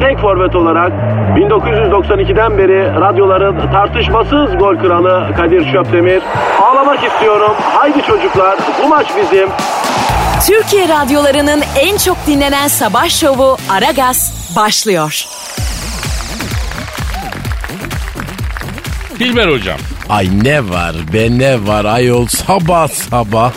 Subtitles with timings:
[0.00, 0.92] tek forvet olarak
[1.36, 6.22] 1992'den beri radyoların tartışmasız gol kralı Kadir Şöpdemir.
[6.62, 7.52] Ağlamak istiyorum.
[7.74, 9.48] Haydi çocuklar bu maç bizim.
[10.46, 15.24] Türkiye radyolarının en çok dinlenen sabah şovu Aragaz başlıyor.
[19.18, 19.78] Dilber hocam.
[20.08, 23.52] Ay ne var be ne var ayol sabah sabah.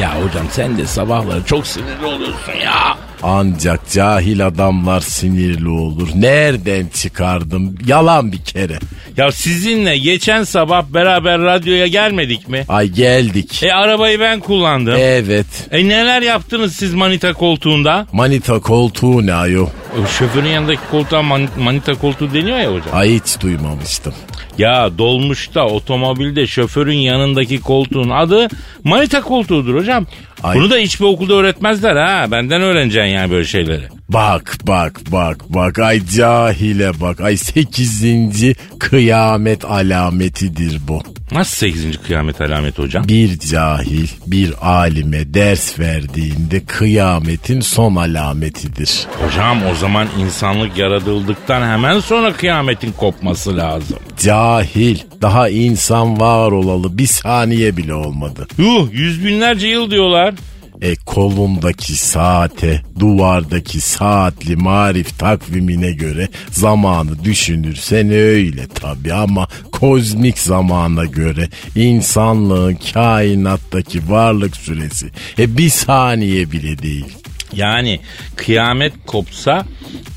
[0.00, 3.05] Ya hocam sen de sabahları çok sinirli oluyorsun ya.
[3.22, 6.08] Ancak cahil adamlar sinirli olur.
[6.14, 7.74] Nereden çıkardım?
[7.86, 8.78] Yalan bir kere.
[9.16, 12.64] Ya sizinle geçen sabah beraber radyoya gelmedik mi?
[12.68, 13.62] Ay geldik.
[13.62, 14.94] E arabayı ben kullandım.
[14.96, 15.46] E, Evet.
[15.72, 18.06] neler yaptınız siz manita koltuğunda?
[18.12, 19.66] Manita koltuğu ne ayol?
[20.02, 22.88] O şoförün yanındaki koltuğa man- manita koltuğu deniyor ya hocam.
[22.92, 24.14] Ay hiç duymamıştım.
[24.58, 28.48] Ya dolmuşta otomobilde şoförün yanındaki koltuğun adı
[28.84, 30.06] manita koltuğudur hocam.
[30.42, 30.56] Ay.
[30.58, 32.30] Bunu da hiçbir okulda öğretmezler ha.
[32.30, 33.82] Benden öğreneceksin yani böyle şeyleri.
[34.08, 37.20] Bak bak bak bak ay cahile bak.
[37.20, 41.02] Ay sekizinci kıyamet alametidir bu.
[41.32, 42.02] Nasıl 8.
[42.02, 43.08] kıyamet alameti hocam?
[43.08, 49.06] Bir cahil bir alime ders verdiğinde kıyametin son alametidir.
[49.24, 53.98] Hocam o zaman insanlık yaratıldıktan hemen sonra kıyametin kopması lazım.
[54.22, 58.46] Cahil daha insan var olalı bir saniye bile olmadı.
[58.58, 60.34] Yuh yüz binlerce yıl diyorlar.
[60.82, 71.04] E kolundaki saate, duvardaki saatli marif takvimine göre zamanı düşünürsen öyle tabi ama kozmik zamana
[71.04, 77.16] göre insanlığın kainattaki varlık süresi e bir saniye bile değil.
[77.56, 78.00] Yani
[78.36, 79.66] kıyamet kopsa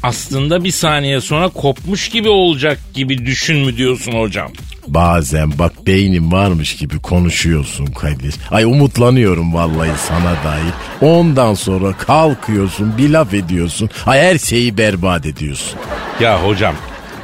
[0.04, 4.52] aslında bir saniye sonra kopmuş gibi olacak gibi düşün mü diyorsun hocam?
[4.88, 8.36] Bazen bak beynin varmış gibi konuşuyorsun Kadir.
[8.52, 10.74] Ay umutlanıyorum vallahi sana dair.
[11.02, 13.90] Ondan sonra kalkıyorsun bir laf ediyorsun.
[14.06, 15.80] Ay her şeyi berbat ediyorsun.
[16.20, 16.76] Ya hocam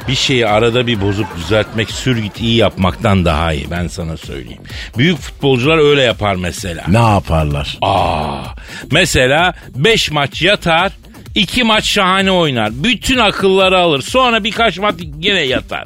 [0.08, 4.62] bir şeyi arada bir bozup düzeltmek sür git iyi yapmaktan daha iyi ben sana söyleyeyim.
[4.98, 6.84] Büyük futbolcular öyle yapar mesela.
[6.88, 7.78] Ne yaparlar?
[7.82, 8.44] Aa,
[8.90, 10.92] mesela 5 maç yatar,
[11.34, 12.84] 2 maç şahane oynar.
[12.84, 14.02] Bütün akılları alır.
[14.02, 15.84] Sonra birkaç maç yine yatar.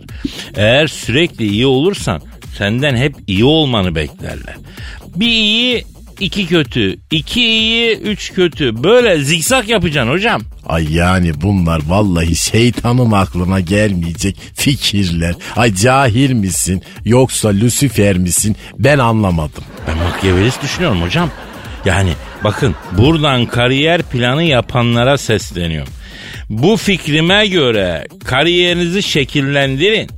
[0.56, 2.22] Eğer sürekli iyi olursan
[2.59, 4.54] senden hep iyi olmanı beklerler.
[5.16, 5.84] Bir iyi,
[6.20, 6.97] iki kötü.
[7.10, 8.82] iki iyi, üç kötü.
[8.82, 10.42] Böyle zikzak yapacaksın hocam.
[10.66, 15.34] Ay yani bunlar vallahi şeytanın aklına gelmeyecek fikirler.
[15.56, 19.64] Ay cahil misin yoksa Lucifer misin ben anlamadım.
[19.88, 21.30] Ben makyavelist düşünüyorum hocam.
[21.84, 22.12] Yani
[22.44, 25.92] bakın buradan kariyer planı yapanlara sesleniyorum.
[26.50, 30.10] Bu fikrime göre kariyerinizi şekillendirin.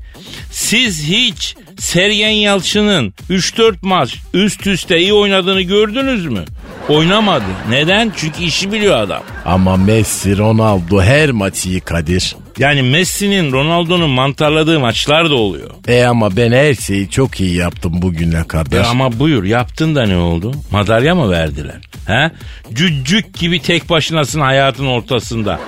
[0.51, 6.45] Siz hiç Sergen Yalçın'ın 3-4 maç üst üste iyi oynadığını gördünüz mü?
[6.89, 7.45] Oynamadı.
[7.71, 8.13] Neden?
[8.17, 9.23] Çünkü işi biliyor adam.
[9.45, 12.37] Ama Messi, Ronaldo her maçı iyi Kadir.
[12.59, 15.71] Yani Messi'nin Ronaldo'nun mantarladığı maçlar da oluyor.
[15.89, 18.81] E ama ben her şeyi çok iyi yaptım bugüne kadar.
[18.81, 20.53] E ama buyur yaptın da ne oldu?
[20.71, 21.81] Madalya mı verdiler?
[22.07, 22.31] He?
[22.73, 25.61] Cüccük gibi tek başınasın hayatın ortasında.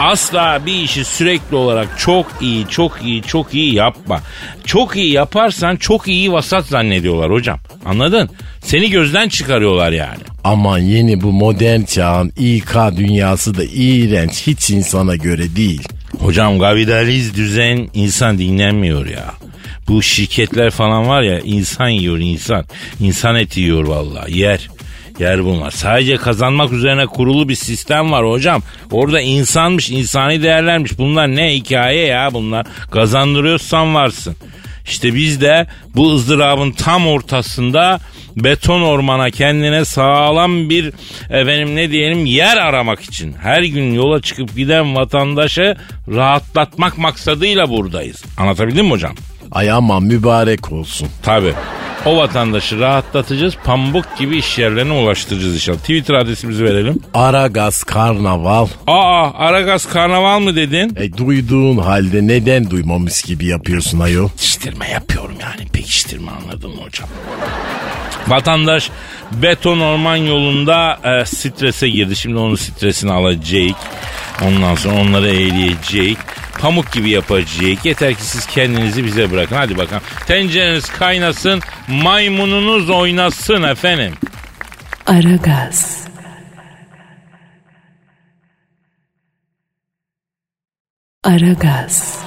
[0.00, 4.20] Asla bir işi sürekli olarak çok iyi, çok iyi, çok iyi yapma.
[4.64, 7.58] Çok iyi yaparsan çok iyi vasat zannediyorlar hocam.
[7.84, 8.30] Anladın?
[8.60, 10.18] Seni gözden çıkarıyorlar yani.
[10.44, 14.46] Aman yeni bu modern çağın İK dünyası da iğrenç.
[14.46, 15.88] Hiç insana göre değil.
[16.18, 19.24] Hocam kapitaliz düzen insan dinlenmiyor ya.
[19.88, 22.64] Bu şirketler falan var ya insan yiyor insan.
[23.00, 24.68] İnsan eti yiyor vallahi yer.
[25.18, 25.70] Yer bunlar.
[25.70, 28.62] Sadece kazanmak üzerine kurulu bir sistem var hocam.
[28.90, 30.98] Orada insanmış, insani değerlermiş.
[30.98, 32.66] Bunlar ne hikaye ya bunlar.
[32.90, 34.36] Kazandırıyorsan varsın.
[34.86, 38.00] İşte biz de bu ızdırabın tam ortasında
[38.36, 40.92] beton ormana kendine sağlam bir
[41.30, 45.76] efendim ne diyelim yer aramak için her gün yola çıkıp giden vatandaşı
[46.08, 48.24] rahatlatmak maksadıyla buradayız.
[48.38, 49.14] Anlatabildim mi hocam?
[49.52, 51.08] Ay aman mübarek olsun.
[51.22, 51.54] Tabi.
[52.06, 53.54] O vatandaşı rahatlatacağız.
[53.64, 55.78] Pambuk gibi iş yerlerine ulaştıracağız inşallah.
[55.78, 57.00] Twitter adresimizi verelim.
[57.14, 58.66] Aragaz Karnaval.
[58.86, 60.96] Aa Aragaz Karnaval mı dedin?
[60.96, 64.24] E duyduğun halde neden duymamış gibi yapıyorsun ayol?
[64.28, 67.08] Yetiştirme yapıyorum yani pekiştirme anladın mı hocam?
[68.28, 68.90] Vatandaş
[69.32, 72.16] beton orman yolunda e, strese girdi.
[72.16, 73.76] Şimdi onun stresini alacak.
[74.46, 76.16] Ondan sonra onları eğleyecek.
[76.62, 77.84] Pamuk gibi yapacak.
[77.84, 79.56] Yeter ki siz kendinizi bize bırakın.
[79.56, 80.02] Hadi bakalım.
[80.26, 84.12] Tencereniz kaynasın, maymununuz oynasın efendim.
[85.06, 86.02] Aragaz.
[91.24, 92.18] Aragaz.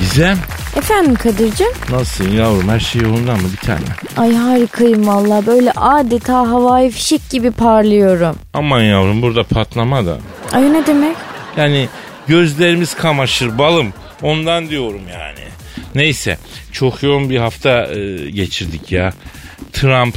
[0.00, 0.38] Gizem
[0.76, 1.66] Efendim Kadir'cim?
[1.90, 3.80] nasılsın yavrum her şey yolunda mı bir tane?
[4.16, 8.36] Ay harikayım valla böyle adeta havai fişek gibi parlıyorum.
[8.54, 10.18] Aman yavrum burada patlama da.
[10.52, 11.16] Ay ne demek?
[11.56, 11.88] Yani
[12.28, 13.92] gözlerimiz kamaşır balım.
[14.22, 15.50] Ondan diyorum yani.
[15.94, 16.38] Neyse
[16.72, 19.12] çok yoğun bir hafta e, geçirdik ya.
[19.72, 20.14] Trump,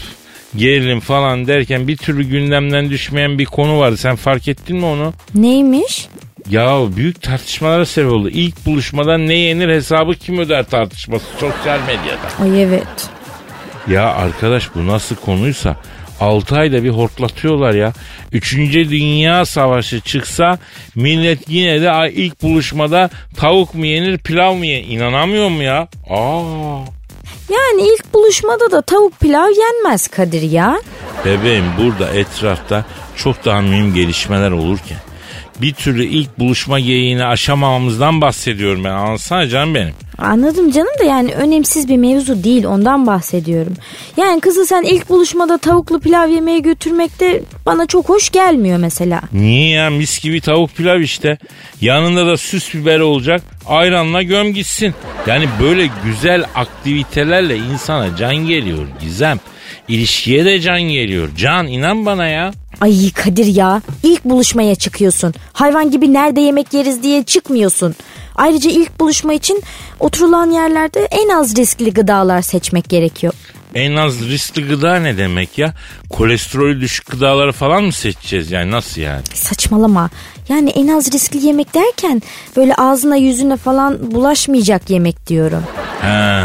[0.56, 3.98] gerilim falan derken bir türlü gündemden düşmeyen bir konu vardı.
[3.98, 5.14] Sen fark ettin mi onu?
[5.36, 6.08] Neymiş?
[6.50, 8.30] Ya büyük tartışmalara sebep oldu.
[8.30, 12.44] İlk buluşmada ne yenir hesabı kim öder tartışması sosyal medyada.
[12.44, 13.10] Ay evet.
[13.88, 15.76] Ya arkadaş bu nasıl konuysa
[16.20, 17.94] 6 ayda bir hortlatıyorlar ya.
[18.32, 20.60] Üçüncü Dünya Savaşı çıksa
[20.96, 24.88] millet yine de ilk buluşmada tavuk mu yenir pilav mı yenir?
[24.88, 25.88] İnanamıyorum ya.
[26.10, 26.80] Aa.
[27.50, 30.82] Yani ilk buluşmada da tavuk pilav yenmez Kadir ya.
[31.26, 32.86] Bebeğim burada etrafta
[33.16, 34.98] çok daha mühim gelişmeler olurken
[35.62, 38.90] bir türlü ilk buluşma geyiğini aşamamamızdan bahsediyorum ben.
[38.90, 39.94] Anlatsana canım benim.
[40.18, 43.74] Anladım canım da yani önemsiz bir mevzu değil ondan bahsediyorum.
[44.18, 49.22] Yani kızı sen ilk buluşmada tavuklu pilav yemeye götürmekte bana çok hoş gelmiyor mesela.
[49.34, 51.38] Niye ya mis gibi tavuk pilav işte.
[51.82, 53.42] Yanında da süs biber olacak.
[53.66, 54.94] Ayranla göm gitsin.
[55.28, 59.40] Yani böyle güzel aktivitelerle insana can geliyor Gizem.
[59.88, 61.30] İlişkiye de can geliyor.
[61.38, 62.54] Can inan bana ya.
[62.84, 65.34] Ay Kadir ya ilk buluşmaya çıkıyorsun.
[65.54, 67.96] Hayvan gibi nerede yemek yeriz diye çıkmıyorsun.
[68.36, 69.64] Ayrıca ilk buluşma için
[70.00, 73.34] oturulan yerlerde en az riskli gıdalar seçmek gerekiyor.
[73.76, 75.74] En az riskli gıda ne demek ya?
[76.10, 79.24] Kolesterolü düşük gıdaları falan mı seçeceğiz yani nasıl yani?
[79.34, 80.10] Saçmalama.
[80.50, 82.22] Yani en az riskli yemek derken
[82.58, 85.64] böyle ağzına yüzüne falan bulaşmayacak yemek diyorum.
[86.02, 86.44] Ha.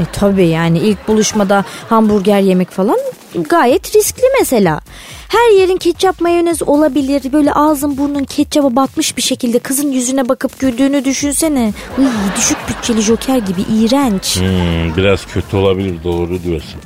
[0.00, 2.98] E tabii yani ilk buluşmada hamburger yemek falan
[3.42, 4.80] gayet riskli mesela.
[5.28, 7.32] Her yerin ketçap mayonez olabilir.
[7.32, 11.72] Böyle ağzın burnun ketçaba batmış bir şekilde kızın yüzüne bakıp güldüğünü düşünsene.
[11.98, 12.04] Uy,
[12.36, 14.36] düşük bütçeli joker gibi iğrenç.
[14.36, 16.80] Hmm, biraz kötü olabilir doğru diyorsun.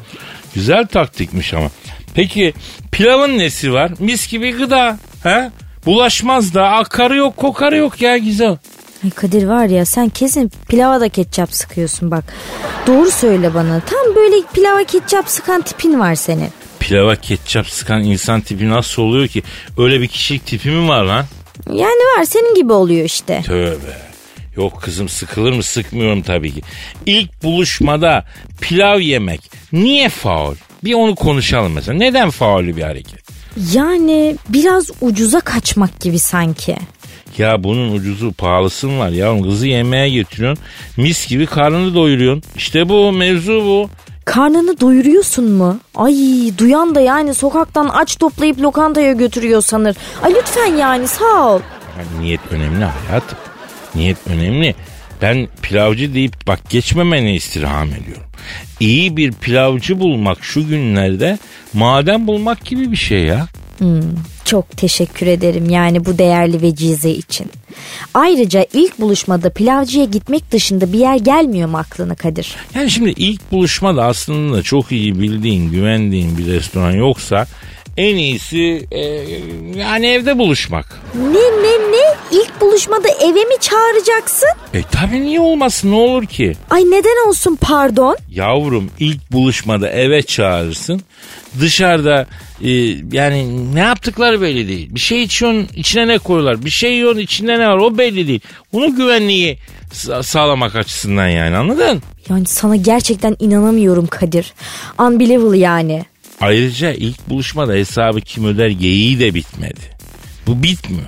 [0.55, 1.69] Güzel taktikmiş ama.
[2.15, 2.55] Peki
[2.93, 3.93] pilavın nesi var?
[3.99, 4.99] Mis gibi gıda.
[5.23, 5.51] He?
[5.87, 8.57] Bulaşmaz da akarı yok kokarı yok ya güzel.
[9.05, 12.25] Ay Kadir var ya sen kesin pilava da ketçap sıkıyorsun bak.
[12.87, 13.81] Doğru söyle bana.
[13.81, 16.49] Tam böyle pilava ketçap sıkan tipin var senin.
[16.81, 19.43] Pilava ketçap sıkan insan tipi nasıl oluyor ki?
[19.79, 21.25] Öyle bir kişilik tipi mi var lan?
[21.73, 23.43] Yani var senin gibi oluyor işte.
[23.47, 24.09] Tövbe.
[24.57, 26.63] Yok kızım sıkılır mı sıkmıyorum tabii ki.
[27.07, 28.25] İlk buluşmada
[28.61, 30.55] pilav yemek niye faul?
[30.85, 31.99] Bir onu konuşalım mesela.
[31.99, 33.29] Neden faulü bir hareket?
[33.73, 36.77] Yani biraz ucuza kaçmak gibi sanki.
[37.39, 39.43] Ya bunun ucuzu pahalısı mı var ya?
[39.43, 40.65] Kızı yemeğe getiriyorsun.
[40.97, 42.43] Mis gibi karnını doyuruyorsun.
[42.57, 43.91] İşte bu mevzu bu.
[44.25, 45.79] Karnını doyuruyorsun mu?
[45.95, 46.15] Ay
[46.59, 49.97] duyan da yani sokaktan aç toplayıp lokantaya götürüyor sanır.
[50.23, 51.61] Ay lütfen yani sağ ol.
[51.99, 53.39] Yani niyet önemli hayatım.
[53.95, 54.75] Niyet önemli.
[55.23, 58.23] Ben pilavcı deyip bak geçmemeni istirham ediyorum.
[58.81, 61.39] İyi bir pilavcı bulmak şu günlerde
[61.73, 63.47] maden bulmak gibi bir şey ya.
[64.49, 67.47] Çok teşekkür ederim yani bu değerli vecize için.
[68.15, 72.57] Ayrıca ilk buluşmada pilavcıya gitmek dışında bir yer gelmiyor mu aklına Kadir?
[72.75, 77.47] Yani şimdi ilk buluşmada aslında çok iyi bildiğin, güvendiğin bir restoran yoksa
[77.99, 79.01] en iyisi e,
[79.79, 80.99] yani evde buluşmak.
[81.15, 82.17] Ne ne ne?
[82.33, 84.49] İlk buluşmada eve mi çağıracaksın?
[84.75, 86.53] E tabi niye olmasın ne olur ki?
[86.71, 88.17] Ay neden olsun pardon?
[88.31, 91.03] Yavrum ilk buluşmada eve çağırırsın.
[91.61, 92.27] Dışarıda
[92.65, 92.71] e,
[93.13, 94.89] yani ne yaptıkları belli değil.
[94.95, 96.65] Bir şey içiyorsun içine ne koyuyorlar.
[96.65, 98.41] Bir şey yiyorsun içinde ne var o belli değil.
[98.73, 99.59] Bunu güvenliği
[99.93, 102.03] sa- sağlamak açısından yani anladın?
[102.31, 104.53] Yani sana gerçekten inanamıyorum Kadir.
[104.99, 106.05] Unbelievable yani.
[106.41, 109.81] Ayrıca ilk buluşmada hesabı kim öder geyiği de bitmedi.
[110.47, 111.07] Bu bitmiyor.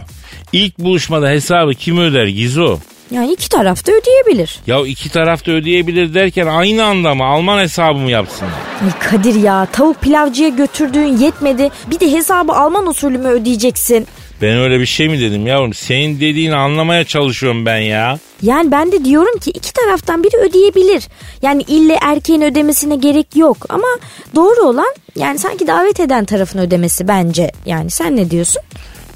[0.52, 2.78] İlk buluşmada hesabı kim öder Gizo?
[3.10, 4.60] Yani iki taraf da ödeyebilir.
[4.66, 8.52] Ya iki taraf da ödeyebilir derken aynı anda mı Alman hesabı mı yapsınlar?
[8.84, 11.70] Ay Kadir ya tavuk pilavcıya götürdüğün yetmedi.
[11.90, 14.06] Bir de hesabı Alman usulü mü ödeyeceksin?
[14.42, 15.74] Ben öyle bir şey mi dedim yavrum?
[15.74, 18.18] Senin dediğini anlamaya çalışıyorum ben ya.
[18.42, 21.08] Yani ben de diyorum ki iki taraftan biri ödeyebilir.
[21.42, 23.56] Yani ille erkeğin ödemesine gerek yok.
[23.68, 23.88] Ama
[24.34, 27.50] doğru olan yani sanki davet eden tarafın ödemesi bence.
[27.66, 28.62] Yani sen ne diyorsun?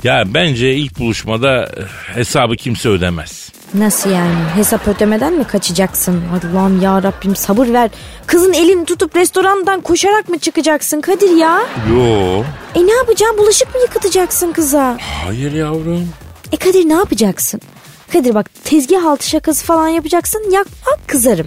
[0.04, 3.52] Ya bence ilk buluşmada eh, hesabı kimse ödemez.
[3.75, 4.35] Nasıl yani?
[4.54, 6.23] Hesap ödemeden mi kaçacaksın?
[6.33, 7.90] Allah'ım ya Rabbim sabır ver.
[8.26, 11.61] Kızın elini tutup restorandan koşarak mı çıkacaksın Kadir ya?
[11.90, 12.43] Yo.
[12.75, 13.38] E ne yapacaksın?
[13.38, 14.99] Bulaşık mı yıkatacaksın kıza?
[15.25, 16.09] Hayır yavrum.
[16.52, 17.61] E Kadir ne yapacaksın?
[18.12, 20.50] Kadir bak tezgah altı şakası falan yapacaksın.
[20.50, 21.47] Yapma kızarım.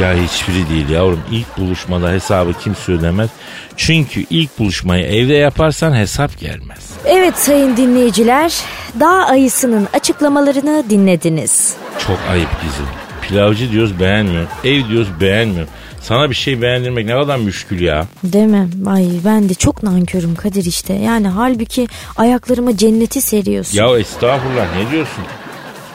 [0.00, 1.20] Ya hiçbiri değil yavrum.
[1.30, 3.30] İlk buluşmada hesabı kimse ödemez.
[3.76, 6.90] Çünkü ilk buluşmayı evde yaparsan hesap gelmez.
[7.04, 8.54] Evet sayın dinleyiciler.
[9.00, 11.74] Dağ ayısının açıklamalarını dinlediniz.
[12.06, 12.86] Çok ayıp bizim.
[13.22, 14.46] Pilavcı diyoruz beğenmiyor.
[14.64, 15.66] Ev diyoruz beğenmiyor.
[16.02, 18.06] Sana bir şey beğendirmek ne kadar müşkül ya.
[18.24, 18.68] Değil mi?
[18.86, 20.94] Ay ben de çok nankörüm Kadir işte.
[20.94, 23.78] Yani halbuki ayaklarıma cenneti seriyorsun.
[23.78, 25.24] Ya estağfurullah ne diyorsun?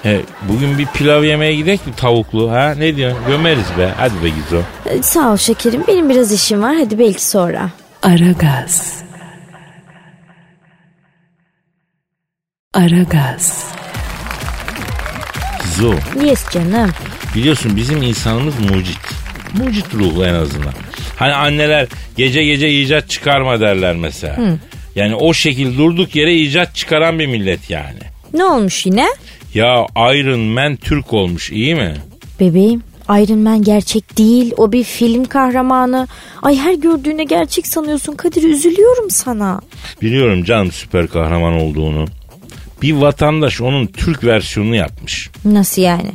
[0.03, 2.73] He, bugün bir pilav yemeye gidek mi tavuklu ha?
[2.77, 3.19] Ne diyorsun?
[3.27, 3.89] Gömeriz be.
[3.97, 4.61] Hadi be Gizo.
[4.85, 5.83] Ee, Sağ ol şekerim.
[5.87, 6.75] Benim biraz işim var.
[6.75, 7.69] Hadi belki sonra.
[8.03, 9.03] Aragaz.
[12.73, 13.67] Aragaz.
[15.63, 15.93] Gizo.
[16.25, 16.91] Yes canım.
[17.35, 18.99] Biliyorsun bizim insanımız mucit.
[19.57, 20.73] Mucit ruhlu en azından.
[21.15, 21.87] Hani anneler
[22.17, 24.37] gece gece icat çıkarma derler mesela.
[24.95, 27.99] Yani o şekil durduk yere icat çıkaran bir millet yani.
[28.33, 29.07] Ne olmuş yine?
[29.53, 31.93] Ya Iron Man Türk olmuş iyi mi?
[32.39, 34.53] Bebeğim Iron Man gerçek değil.
[34.57, 36.07] O bir film kahramanı.
[36.41, 38.43] Ay her gördüğüne gerçek sanıyorsun Kadir.
[38.43, 39.61] Üzülüyorum sana.
[40.01, 42.05] Biliyorum canım süper kahraman olduğunu.
[42.81, 45.29] Bir vatandaş onun Türk versiyonunu yapmış.
[45.45, 46.11] Nasıl yani?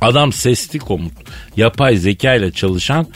[0.00, 1.12] Adam sesli komut,
[1.56, 3.06] yapay zeka ile çalışan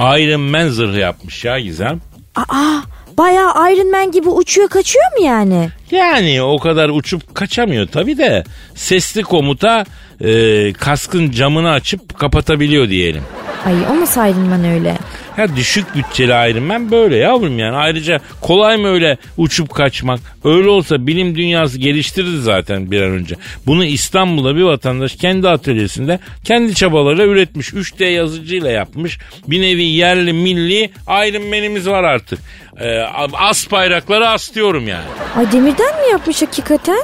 [0.00, 2.00] Iron Man zırhı yapmış ya Gizem.
[2.36, 2.80] Aa
[3.18, 5.68] bayağı Iron Man gibi uçuyor kaçıyor mu yani?
[5.90, 8.44] Yani o kadar uçup kaçamıyor tabi de
[8.74, 9.84] sesli komuta
[10.24, 13.22] e, kaskın camını açıp kapatabiliyor diyelim.
[13.66, 14.94] Ay o nasıl Iron Man öyle?
[15.36, 17.76] Ya düşük bütçeli Iron Man böyle yavrum yani.
[17.76, 20.20] Ayrıca kolay mı öyle uçup kaçmak?
[20.44, 23.34] Öyle olsa bilim dünyası geliştirirdi zaten bir an önce.
[23.66, 27.68] Bunu İstanbul'da bir vatandaş kendi atölyesinde kendi çabalarıyla üretmiş.
[27.68, 29.18] 3D yazıcıyla yapmış.
[29.48, 32.38] Bir nevi yerli milli Iron Man'imiz var artık.
[32.80, 32.98] Ee,
[33.32, 35.04] as bayrakları astıyorum yani.
[35.36, 37.02] Ay demirden mi yapmış hakikaten?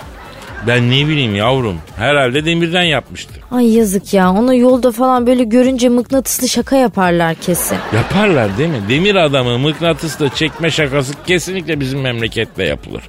[0.66, 1.76] Ben ne bileyim yavrum.
[1.96, 3.36] Herhalde demirden yapmıştır.
[3.50, 7.78] Ay yazık ya ona yolda falan böyle görünce mıknatıslı şaka yaparlar kesin.
[7.94, 8.80] Yaparlar değil mi?
[8.88, 13.02] Demir adamı mıknatısla çekme şakası kesinlikle bizim memlekette yapılır.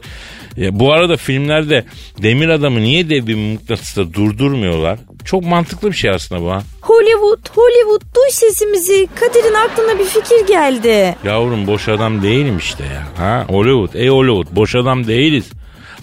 [0.58, 1.86] Ya bu arada filmlerde
[2.24, 5.00] demir adamı niye dev bir mıknatısla durdurmuyorlar?
[5.26, 6.62] Çok mantıklı bir şey aslında bu ha.
[6.82, 9.08] Hollywood, Hollywood duy sesimizi.
[9.20, 11.16] Kadir'in aklına bir fikir geldi.
[11.26, 13.26] Yavrum boş adam değilim işte ya.
[13.26, 13.46] Ha?
[13.50, 15.46] Hollywood, ey Hollywood boş adam değiliz.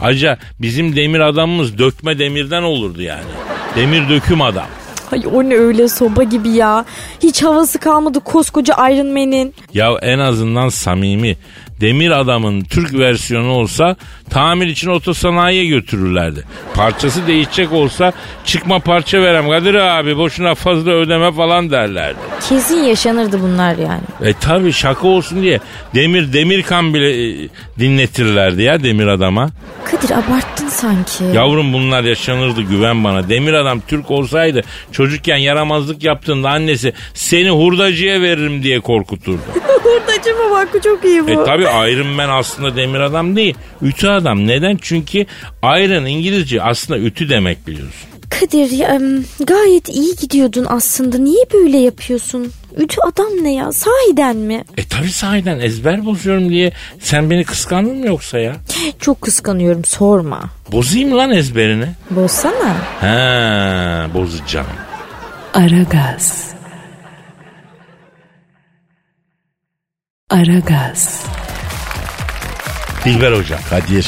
[0.03, 3.25] Ayrıca bizim demir adamımız dökme demirden olurdu yani.
[3.77, 4.67] Demir döküm adam.
[5.13, 6.85] Ay o ne öyle soba gibi ya.
[7.23, 9.55] Hiç havası kalmadı koskoca Iron Man'in.
[9.75, 11.37] Ya en azından samimi.
[11.83, 13.97] Demir adamın Türk versiyonu olsa
[14.31, 16.45] tamir için otosanayiye götürürlerdi.
[16.75, 18.13] Parçası değişecek olsa
[18.45, 22.19] çıkma parça verem Kadir abi boşuna fazla ödeme falan derlerdi.
[22.49, 24.01] Kesin yaşanırdı bunlar yani.
[24.23, 25.61] E tabi şaka olsun diye
[25.95, 27.49] demir demirkan bile e,
[27.79, 29.51] dinletirlerdi ya demir adama.
[29.85, 31.25] Kadir abarttın sanki.
[31.35, 33.29] Yavrum bunlar yaşanırdı güven bana.
[33.29, 34.61] Demir adam Türk olsaydı
[34.93, 39.41] çocukken yaramazlık yaptığında annesi seni hurdacıya veririm diye korkuturdu.
[39.83, 41.31] Hurdacıma bak bu çok iyi bu.
[41.31, 43.55] E tabi Iron Man aslında demir adam değil.
[43.83, 44.47] Ütü adam.
[44.47, 44.79] Neden?
[44.83, 45.27] Çünkü
[45.63, 48.09] Iron İngilizce aslında ütü demek biliyorsun.
[48.41, 49.01] Kadir ya,
[49.41, 51.19] gayet iyi gidiyordun aslında.
[51.19, 52.53] Niye böyle yapıyorsun?
[52.77, 53.73] Ütü adam ne ya?
[53.73, 54.65] Sahiden mi?
[54.77, 58.57] E tabi sahiden ezber bozuyorum diye sen beni kıskandın mı yoksa ya?
[59.01, 60.41] Çok kıskanıyorum sorma.
[60.73, 61.87] Bozayım lan ezberini.
[62.11, 62.77] Bozsana.
[63.01, 64.67] Ha bozacağım.
[65.55, 66.53] Aragaz.
[70.31, 71.25] Aragaz.
[73.05, 73.59] Dilber Hocam.
[73.71, 74.07] Kadir.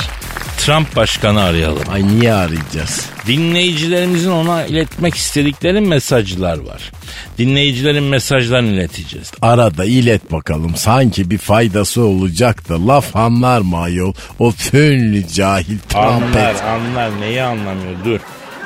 [0.59, 1.83] Trump başkanı arayalım.
[1.93, 3.07] Ay niye arayacağız?
[3.27, 6.93] Dinleyicilerimizin ona iletmek istedikleri mesajlar var.
[7.39, 9.33] Dinleyicilerin mesajlarını ileteceğiz.
[9.43, 10.77] Arada ilet bakalım.
[10.77, 14.13] Sanki bir faydası olacak da laf anlar mı ayol?
[14.39, 16.63] O fönlü cahil Anlar trampet.
[16.63, 18.21] anlar neyi anlamıyor dur.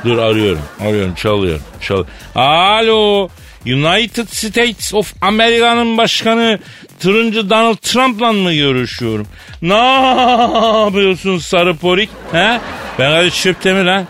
[0.04, 1.62] Dur arıyorum arıyorum çalıyorum.
[1.80, 2.04] Çal
[2.34, 3.28] Alo
[3.66, 6.58] United States of Amerika'nın başkanı
[7.00, 9.26] turuncu Donald Trump'la mı görüşüyorum?
[9.62, 9.74] Ne
[10.84, 12.10] yapıyorsun sarı porik?
[12.32, 12.60] He?
[12.98, 14.04] Ben Kadir Çöptemir ha.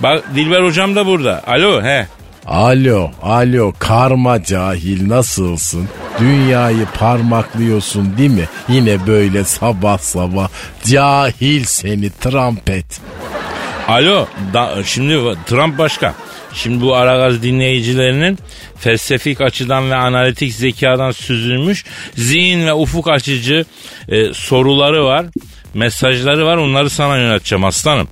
[0.00, 1.42] Bak Dilber hocam da burada.
[1.46, 2.06] Alo he.
[2.46, 5.88] Alo, alo karma cahil nasılsın?
[6.20, 8.48] Dünyayı parmaklıyorsun değil mi?
[8.68, 10.48] Yine böyle sabah sabah
[10.84, 13.00] cahil seni trampet.
[13.88, 16.14] Alo da, şimdi Trump başkan.
[16.54, 18.38] Şimdi bu Aragaz dinleyicilerinin
[18.78, 23.64] felsefik açıdan ve analitik zekadan süzülmüş zihin ve ufuk açıcı
[24.08, 25.26] e, soruları var.
[25.74, 28.08] Mesajları var onları sana yöneteceğim aslanım.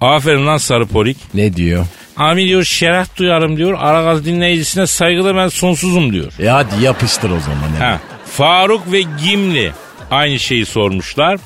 [0.00, 1.16] Aferin lan sarı polik.
[1.34, 1.86] Ne diyor?
[2.16, 3.78] Abi diyor şeref duyarım diyor.
[3.80, 6.32] Aragaz dinleyicisine saygıda ben sonsuzum diyor.
[6.40, 7.80] E hadi yapıştır o zaman.
[7.80, 7.92] ya.
[7.92, 9.72] Ha, Faruk ve Gimli
[10.10, 11.38] aynı şeyi sormuşlar.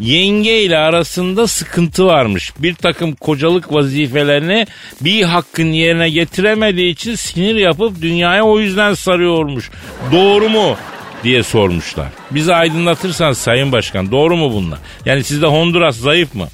[0.00, 2.52] Yenge ile arasında sıkıntı varmış.
[2.58, 4.66] Bir takım kocalık vazifelerini
[5.00, 9.70] bir hakkın yerine getiremediği için sinir yapıp dünyaya o yüzden sarıyormuş.
[10.12, 10.76] Doğru mu?
[11.24, 12.08] diye sormuşlar.
[12.30, 14.78] Bizi aydınlatırsan Sayın Başkan doğru mu bunlar?
[15.04, 16.48] Yani sizde Honduras zayıf mı?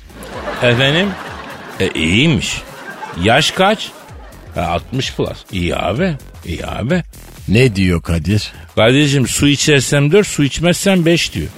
[0.62, 1.08] Efendim?
[1.80, 2.62] E, iyiymiş.
[3.22, 3.88] Yaş kaç?
[4.56, 5.38] E, 60 plus.
[5.52, 6.14] İyi abi.
[6.44, 7.02] İyi abi.
[7.48, 8.52] Ne diyor Kadir?
[8.74, 11.48] Kardeşim su içersem 4 su içmezsem 5 diyor.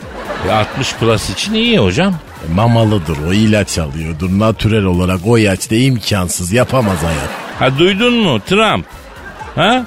[0.47, 2.14] E 60 plus için iyi hocam.
[2.50, 4.38] E, mamalıdır o ilaç alıyordur.
[4.38, 7.28] Natürel olarak o yaşta imkansız yapamaz hayat.
[7.59, 8.87] Ha duydun mu Trump?
[9.54, 9.87] Ha?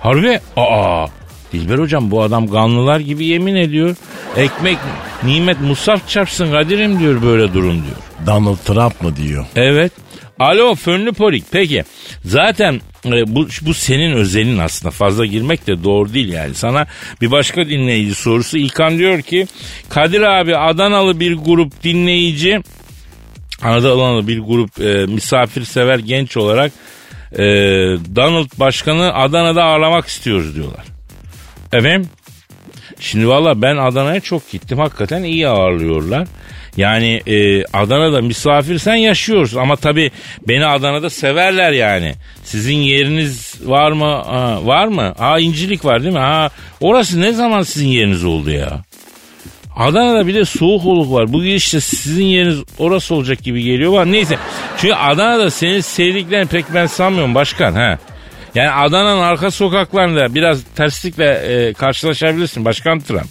[0.00, 0.40] Harbi?
[0.56, 1.06] Aa.
[1.52, 3.96] Dilber hocam bu adam ganlılar gibi yemin ediyor.
[4.36, 4.78] Ekmek,
[5.22, 7.96] nimet, musaf çarpsın Kadir'im diyor böyle durum diyor.
[8.26, 9.46] Donald Trump mı diyor?
[9.56, 9.92] Evet.
[10.38, 11.44] Alo fönlü polik.
[11.52, 11.84] Peki
[12.24, 16.54] zaten bu, bu senin özelin aslında fazla girmek de doğru değil yani.
[16.54, 16.86] Sana
[17.20, 18.58] bir başka dinleyici sorusu.
[18.58, 19.46] İlkan diyor ki
[19.88, 22.62] Kadir abi Adanalı bir grup dinleyici
[23.62, 26.72] Adanalı bir grup e, misafirsever genç olarak
[27.32, 27.44] e,
[28.16, 30.84] Donald Başkanı Adana'da ağırlamak istiyoruz diyorlar.
[31.72, 32.08] Efendim?
[33.04, 34.78] Şimdi valla ben Adana'ya çok gittim.
[34.78, 36.28] Hakikaten iyi ağırlıyorlar.
[36.76, 39.56] Yani e, Adana'da misafirsen yaşıyoruz.
[39.56, 40.10] Ama tabii
[40.48, 42.14] beni Adana'da severler yani.
[42.44, 44.04] Sizin yeriniz var mı?
[44.04, 45.14] Ha, var mı?
[45.18, 46.18] Ha incilik var değil mi?
[46.20, 48.82] Ha orası ne zaman sizin yeriniz oldu ya?
[49.76, 51.32] Adana'da bir de soğuk oluk var.
[51.32, 53.92] Bu işte sizin yeriniz orası olacak gibi geliyor.
[53.92, 54.12] Var.
[54.12, 54.36] Neyse.
[54.78, 57.72] Çünkü Adana'da senin sevdiklerini pek ben sanmıyorum başkan.
[57.72, 57.98] ha.
[58.54, 63.28] Yani Adana'nın arka sokaklarında biraz terslikle e, karşılaşabilirsin Başkan Trump.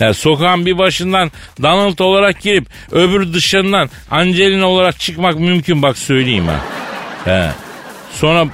[0.00, 1.30] Yani sokağın bir başından
[1.62, 6.60] Donald olarak girip öbür dışından Angelina olarak çıkmak mümkün bak söyleyeyim ha.
[7.24, 7.50] He.
[8.12, 8.46] Sonra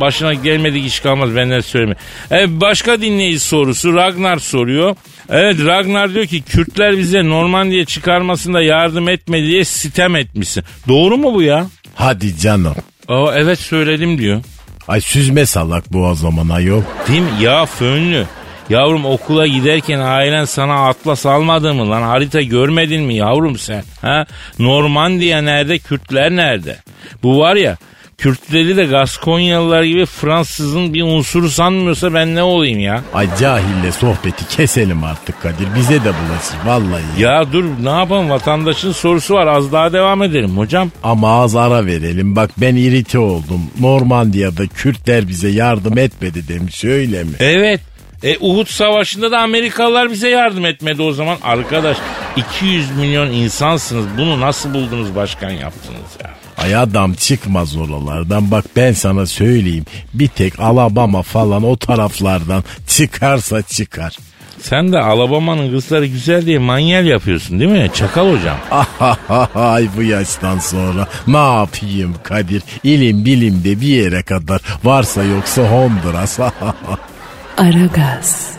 [0.00, 1.94] başına gelmedik iş kalmaz benden söyleme.
[2.30, 4.96] Evet, başka dinleyici sorusu Ragnar soruyor.
[5.30, 10.64] Evet Ragnar diyor ki Kürtler bize Normandiya çıkarmasında yardım etmedi diye sitem etmişsin.
[10.88, 11.66] Doğru mu bu ya?
[11.94, 12.74] Hadi canım.
[13.08, 14.42] Aa, evet söyledim diyor.
[14.88, 16.82] Ay süzme salak zaman ayol.
[17.08, 17.28] Değil mi?
[17.40, 18.26] Ya fönlü.
[18.70, 22.02] Yavrum okula giderken ailen sana atlas almadı mı lan?
[22.02, 23.84] Harita görmedin mi yavrum sen?
[24.02, 24.26] Ha?
[24.58, 25.78] Normandiya nerede?
[25.78, 26.76] Kürtler nerede?
[27.22, 27.76] Bu var ya
[28.18, 33.02] Kürtleri de Gaskonyalılar gibi Fransızın bir unsuru sanmıyorsa ben ne olayım ya?
[33.14, 35.66] Ay cahille sohbeti keselim artık Kadir.
[35.76, 37.02] Bize de bulaşır vallahi.
[37.18, 40.90] Ya dur ne yapalım vatandaşın sorusu var az daha devam edelim hocam.
[41.02, 42.36] Ama az ara verelim.
[42.36, 43.60] Bak ben irite oldum.
[43.80, 47.30] Normandiya'da Kürtler bize yardım etmedi demiş öyle mi?
[47.40, 47.80] Evet.
[48.24, 51.36] E Uhud Savaşı'nda da Amerikalılar bize yardım etmedi o zaman.
[51.42, 51.96] Arkadaş
[52.36, 54.06] 200 milyon insansınız.
[54.18, 56.30] Bunu nasıl buldunuz başkan yaptınız ya?
[56.64, 58.50] Ay adam çıkmaz oralardan.
[58.50, 59.84] Bak ben sana söyleyeyim.
[60.14, 64.16] Bir tek Alabama falan o taraflardan çıkarsa çıkar.
[64.60, 67.90] Sen de Alabama'nın kızları güzel diye manyel yapıyorsun değil mi?
[67.94, 68.56] Çakal hocam.
[69.54, 72.62] Ay bu yaştan sonra ne yapayım Kadir?
[72.84, 76.38] İlim bilim de bir yere kadar varsa yoksa Honduras.
[77.56, 78.54] Aragaz.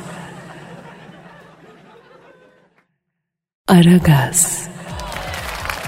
[3.68, 4.68] Aragaz.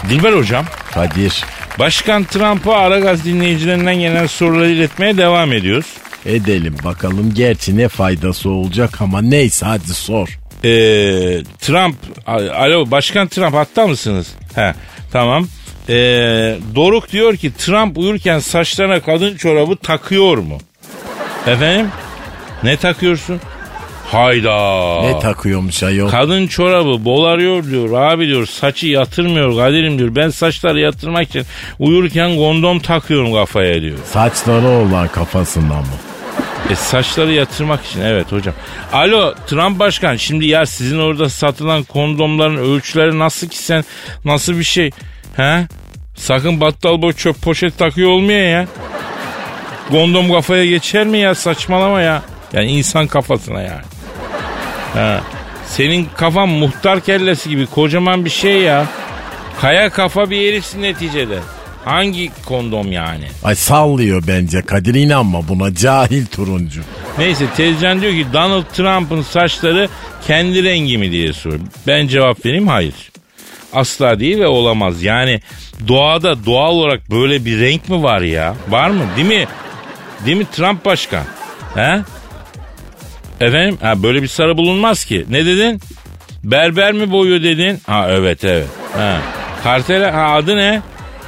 [0.10, 0.65] Dilber hocam.
[0.93, 1.43] Kadir
[1.80, 5.93] Başkan Trump'a Aragaz dinleyicilerinden gelen soruları iletmeye devam ediyoruz.
[6.26, 7.34] edelim bakalım.
[7.34, 10.39] Gerçi ne faydası olacak ama neyse hadi sor.
[10.63, 10.70] Ee,
[11.60, 11.96] Trump,
[12.56, 14.28] alo Başkan Trump hatta mısınız?
[14.56, 14.74] He,
[15.12, 15.48] tamam.
[15.89, 15.93] Ee,
[16.76, 20.58] Doruk diyor ki Trump uyurken saçlarına kadın çorabı takıyor mu?
[21.48, 21.88] Efendim?
[22.63, 23.41] Ne takıyorsun?
[24.12, 25.02] Hayda.
[25.02, 26.10] Ne takıyormuş ayol?
[26.10, 27.93] Kadın çorabı bolarıyor diyor.
[28.02, 30.15] Abi diyor saçı yatırmıyor Kadir'im diyor.
[30.15, 31.43] Ben saçları yatırmak için
[31.80, 33.98] uyurken kondom takıyorum kafaya diyor.
[34.06, 35.88] Saçları olan kafasından mı?
[36.70, 38.54] E saçları yatırmak için evet hocam.
[38.93, 43.84] Alo Trump başkan şimdi ya sizin orada satılan kondomların ölçüleri nasıl ki sen
[44.26, 44.91] nasıl bir şey?
[45.36, 45.67] He?
[46.15, 48.67] Sakın battal boy çöp poşet takıyor olmuyor ya.
[49.89, 52.22] Kondom kafaya geçer mi ya saçmalama ya.
[52.54, 53.82] Yani insan kafasına yani.
[54.94, 55.22] Ha.
[55.68, 58.86] Senin kafan muhtar kellesi gibi kocaman bir şey ya.
[59.62, 61.40] Kaya kafa bir herifsin neticede.
[61.86, 63.26] Hangi kondom yani?
[63.44, 66.82] Ay sallıyor bence Kadir inanma buna cahil turuncu.
[67.18, 69.90] Neyse teyzen diyor ki Donald Trump'ın saçları
[70.28, 71.62] kendi rengi mi diye soruyor.
[71.88, 72.96] Ben cevap vereyim hayır.
[73.74, 75.04] Asla değil ve olamaz.
[75.04, 75.42] Yani
[75.88, 78.56] doğada doğal olarak böyle bir renk mi var ya?
[78.70, 79.04] Var mı?
[79.18, 79.48] Değil mi?
[80.26, 81.24] Değil mi Trump başkan?
[81.76, 82.00] He?
[83.41, 83.78] Efendim?
[83.82, 85.26] Ha, böyle bir sarı bulunmaz ki.
[85.30, 85.82] Ne dedin?
[86.43, 87.80] Berber mi boyuyor dedin?
[87.88, 88.67] Ha evet evet.
[88.97, 89.17] Ha.
[89.63, 90.82] Kartel ha, adı ne?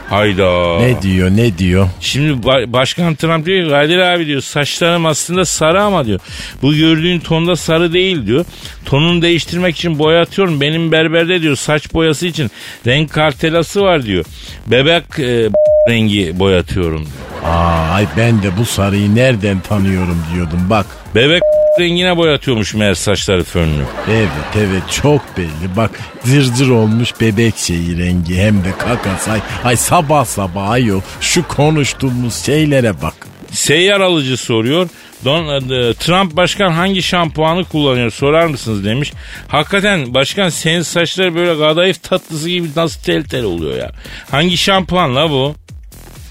[0.10, 0.80] Hayda.
[0.80, 1.90] Ne diyor ne diyor?
[2.02, 6.20] Şimdi ba- Başkan Trump diyor ki Kadir abi diyor saçlarım aslında sarı ama diyor.
[6.62, 8.46] Bu gördüğün tonda sarı değil diyor.
[8.86, 10.62] Tonunu değiştirmek için boyatıyorum.
[10.62, 12.52] Benim berberde diyor saç boyası için
[12.88, 14.26] renk kartelası var diyor.
[14.68, 15.50] Bebek e,
[15.90, 17.54] rengi boyatıyorum diyor.
[17.54, 20.86] Aa, ay ben de bu sarıyı nereden tanıyorum diyordum bak.
[21.16, 21.42] Bebek
[21.80, 23.84] rengine boyatıyormuş meğer saçları fönlü.
[24.10, 25.92] Evet evet çok belli bak
[26.24, 32.36] zırcır olmuş bebek şeyi rengi hem de kakası ay, ay sabah sabah ayol şu konuştuğumuz
[32.36, 33.14] şeylere bak.
[33.52, 34.90] Seyyar alıcı soruyor.
[35.26, 39.14] Don, e, Trump başkan hangi şampuanı kullanıyor sorar mısınız demiş.
[39.48, 43.92] Hakikaten başkan senin saçları böyle kadayıf tatlısı gibi nasıl tel tel oluyor ya.
[44.32, 45.56] Hangi şampuan la bu?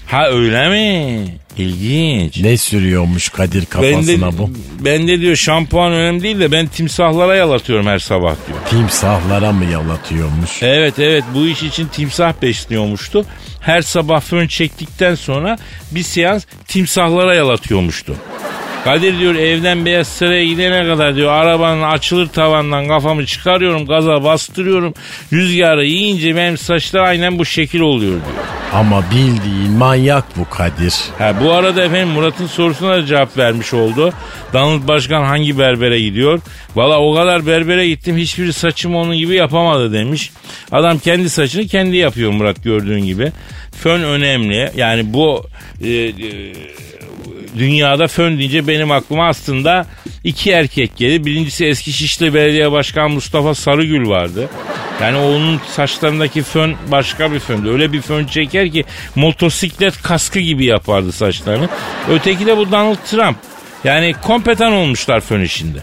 [0.07, 1.25] Ha öyle mi?
[1.59, 2.37] İlginç.
[2.37, 4.49] Ne sürüyormuş Kadir Ben de, kafasına bu?
[4.79, 8.59] ben de diyor şampuan önemli değil de ben timsahlara yalatıyorum her sabah diyor.
[8.69, 10.63] Timsahlara mı yalatıyormuş?
[10.63, 13.25] Evet evet bu iş için timsah besliyormuştu.
[13.61, 15.57] Her sabah fön çektikten sonra
[15.91, 18.15] bir seans timsahlara yalatıyormuştu.
[18.83, 24.93] Kadir diyor evden Beyaz Saray'a gidene kadar diyor arabanın açılır tavandan kafamı çıkarıyorum gaza bastırıyorum.
[25.33, 28.21] Rüzgarı yiyince benim saçlar aynen bu şekil oluyor diyor.
[28.73, 30.93] Ama bildiğin manyak bu Kadir.
[31.17, 34.13] Ha, bu arada efendim Murat'ın sorusuna da cevap vermiş oldu.
[34.53, 36.41] Donald Başkan hangi berbere gidiyor?
[36.75, 40.31] Valla o kadar berbere gittim hiçbiri saçımı onun gibi yapamadı demiş.
[40.71, 43.31] Adam kendi saçını kendi yapıyor Murat gördüğün gibi.
[43.71, 44.71] Fön önemli.
[44.75, 45.45] Yani bu
[45.83, 46.13] e, e,
[47.57, 49.85] dünyada fön deyince benim aklıma aslında
[50.23, 51.25] iki erkek gelir.
[51.25, 54.49] Birincisi eski Şişli Belediye Başkanı Mustafa Sarıgül vardı.
[55.01, 57.69] Yani onun saçlarındaki fön başka bir föndü.
[57.69, 58.85] Öyle bir fön çeker ki
[59.15, 61.69] motosiklet kaskı gibi yapardı saçlarını.
[62.09, 63.37] Öteki de bu Donald Trump.
[63.83, 65.79] Yani kompetan olmuşlar fön işinde.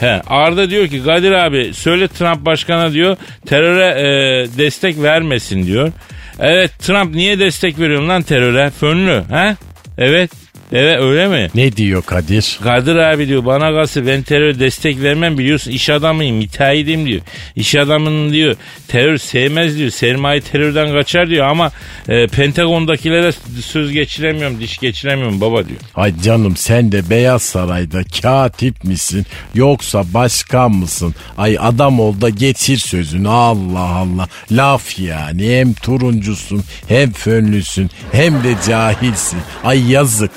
[0.00, 5.92] He, Arda diyor ki Kadir abi söyle Trump başkana diyor teröre e, destek vermesin diyor.
[6.40, 8.70] Evet Trump niye destek veriyorsun lan teröre?
[8.70, 9.56] Fönlü he?
[9.98, 10.30] Evet.
[10.72, 11.50] Evet öyle mi?
[11.54, 12.58] Ne diyor Kadir?
[12.62, 17.20] Kadir abi diyor bana kalsa ben terör destek vermem biliyorsun iş adamıyım müteahhidim diyor.
[17.56, 18.56] İş adamının diyor
[18.88, 21.70] terör sevmez diyor sermaye terörden kaçar diyor ama
[22.08, 25.80] e, Pentagon'dakilere söz geçiremiyorum diş geçiremiyorum baba diyor.
[25.94, 31.14] Ay canım sen de Beyaz Saray'da katip misin yoksa başkan mısın?
[31.38, 34.28] Ay adam ol da geçir sözünü Allah Allah.
[34.50, 39.38] Laf yani hem turuncusun hem fönlüsün hem de cahilsin.
[39.64, 40.30] Ay yazık.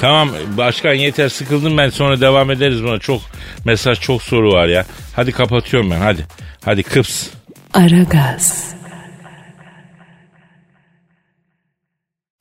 [0.00, 3.20] Tamam başkan yeter sıkıldım ben sonra devam ederiz buna çok
[3.64, 4.86] mesaj çok soru var ya.
[5.16, 6.26] Hadi kapatıyorum ben hadi.
[6.64, 7.26] Hadi kıps.
[7.74, 8.70] Aragaz.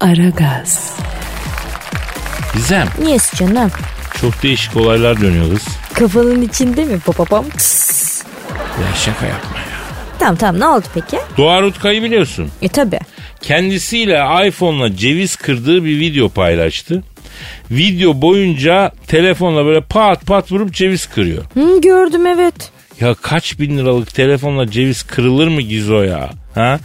[0.02, 0.94] Aragaz.
[2.54, 3.72] Gizem Yes canım.
[4.22, 5.68] çok değişik olaylar dönüyor kız.
[5.94, 7.50] Kafanın içinde mi papapam?
[7.50, 8.24] Tıs.
[8.52, 9.66] Ya şaka yapma ya.
[10.20, 11.20] Tamam tamam ne oldu peki?
[11.38, 12.52] Doğa Rutkay'ı biliyorsun.
[12.62, 13.00] E tabi.
[13.42, 17.04] Kendisiyle iPhone'la ceviz kırdığı bir video paylaştı.
[17.72, 21.44] Video boyunca telefonla böyle pat pat vurup ceviz kırıyor.
[21.54, 22.72] Hı, gördüm evet.
[23.00, 26.30] Ya kaç bin liralık telefonla ceviz kırılır mı Gizo ya?
[26.56, 26.80] Ha?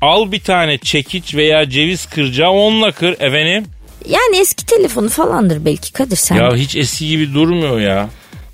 [0.00, 3.64] Al bir tane çekiç veya ceviz kıracağı onunla kır efendim.
[4.08, 6.36] Yani eski telefonu falandır belki Kadir sen.
[6.36, 8.08] Ya hiç eski gibi durmuyor ya.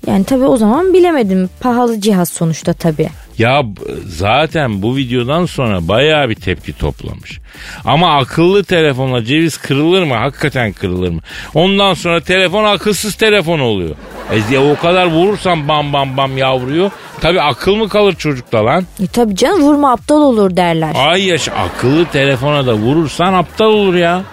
[0.07, 1.49] Yani tabi o zaman bilemedim.
[1.59, 3.09] Pahalı cihaz sonuçta tabi.
[3.37, 3.63] Ya
[4.05, 7.39] zaten bu videodan sonra bayağı bir tepki toplamış.
[7.85, 10.13] Ama akıllı telefonla ceviz kırılır mı?
[10.13, 11.19] Hakikaten kırılır mı?
[11.53, 13.95] Ondan sonra telefon akılsız telefon oluyor.
[14.31, 16.91] E ya o kadar vurursan bam bam bam yavruyor.
[17.21, 18.85] Tabi akıl mı kalır çocukta lan?
[19.03, 20.95] E tabi canım vurma aptal olur derler.
[20.97, 24.23] Ay yaş akıllı telefona da vurursan aptal olur ya.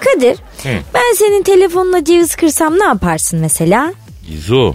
[0.00, 0.36] Kadir
[0.94, 3.92] ben senin telefonla ceviz kırsam ne yaparsın mesela?
[4.28, 4.74] Gizo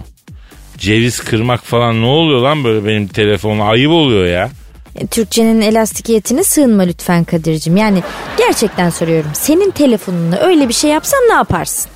[0.78, 4.50] ceviz kırmak falan ne oluyor lan böyle benim telefonla ayıp oluyor ya.
[4.96, 7.76] E, Türkçenin elastikiyetine sığınma lütfen Kadir'cim.
[7.76, 8.02] Yani
[8.38, 9.30] gerçekten soruyorum.
[9.34, 11.90] Senin telefonunla öyle bir şey yapsan ne yaparsın?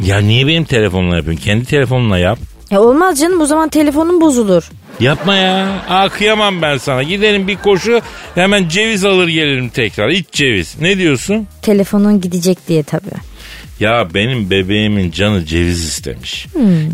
[0.00, 1.44] Ya niye benim telefonla yapıyorsun?
[1.44, 2.38] Kendi telefonla yap.
[2.70, 4.70] Ya olmaz canım o zaman telefonun bozulur.
[5.00, 5.84] Yapma ya.
[5.88, 7.02] Aa kıyamam ben sana.
[7.02, 8.00] Gidelim bir koşu
[8.34, 10.08] hemen ceviz alır gelirim tekrar.
[10.08, 10.76] İç ceviz.
[10.80, 11.46] Ne diyorsun?
[11.62, 13.10] Telefonun gidecek diye tabii.
[13.80, 16.46] Ya benim bebeğimin canı ceviz istemiş.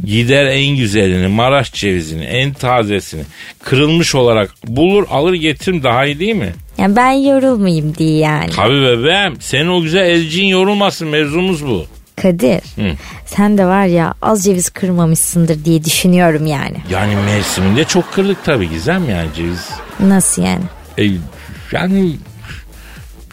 [0.04, 3.22] Gider en güzelini, Maraş cevizini, en tazesini
[3.62, 6.52] kırılmış olarak bulur alır getiririm daha iyi değil mi?
[6.78, 8.50] Yani ben yorulmayayım diye yani.
[8.50, 9.36] Tabii bebeğim.
[9.40, 11.86] Senin o güzel elciğin yorulmasın mevzumuz bu.
[12.22, 12.92] Kadir Hı.
[13.26, 16.76] sen de var ya az ceviz kırmamışsındır diye düşünüyorum yani.
[16.90, 19.68] Yani mevsiminde çok kırdık tabii Gizem yani ceviz.
[20.00, 20.64] Nasıl yani?
[20.98, 21.04] E,
[21.72, 22.10] yani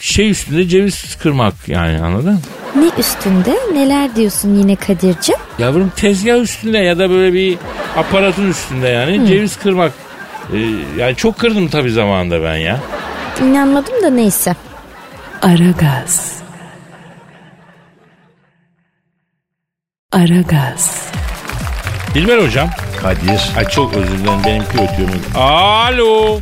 [0.02, 2.40] şey üstünde ceviz kırmak yani anladın?
[2.76, 5.36] Ne üstünde neler diyorsun yine Kadir'cim?
[5.60, 7.58] Yavrum tezgah üstünde ya da böyle bir
[7.98, 9.92] aparatın üstünde yani ceviz kırmak.
[10.54, 10.58] E,
[10.98, 12.80] yani çok kırdım tabii zamanında ben ya.
[13.42, 14.56] İnanmadım da neyse.
[15.42, 16.42] Aragaz.
[20.12, 21.12] Aragaz.
[22.14, 22.70] Dilber hocam.
[23.02, 23.52] Kadir.
[23.58, 25.10] Ay çok özür dilerim benimki ötüyor.
[25.36, 26.40] Alo.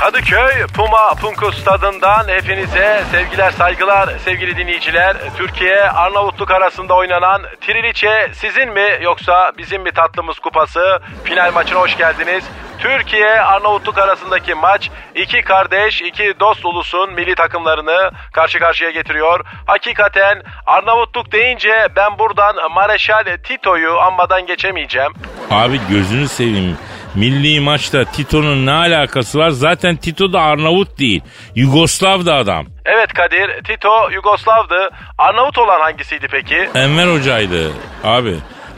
[0.00, 5.16] Kadıköy Puma Punkus stadından hepinize sevgiler saygılar sevgili dinleyiciler.
[5.36, 11.96] Türkiye Arnavutluk arasında oynanan Triliçe sizin mi yoksa bizim mi tatlımız kupası final maçına hoş
[11.96, 12.44] geldiniz.
[12.78, 19.44] Türkiye Arnavutluk arasındaki maç iki kardeş, iki dost ulusun milli takımlarını karşı karşıya getiriyor.
[19.66, 25.12] Hakikaten Arnavutluk deyince ben buradan Mareşal Tito'yu anmadan geçemeyeceğim.
[25.50, 26.78] Abi gözünü seveyim.
[27.16, 29.50] Milli maçta Tito'nun ne alakası var?
[29.50, 31.22] Zaten Tito da Arnavut değil.
[31.54, 32.66] Yugoslav da adam.
[32.84, 34.90] Evet Kadir, Tito Yugoslav'dı.
[35.18, 36.68] Arnavut olan hangisiydi peki?
[36.74, 37.72] Enver Hoca'ydı
[38.04, 38.34] abi.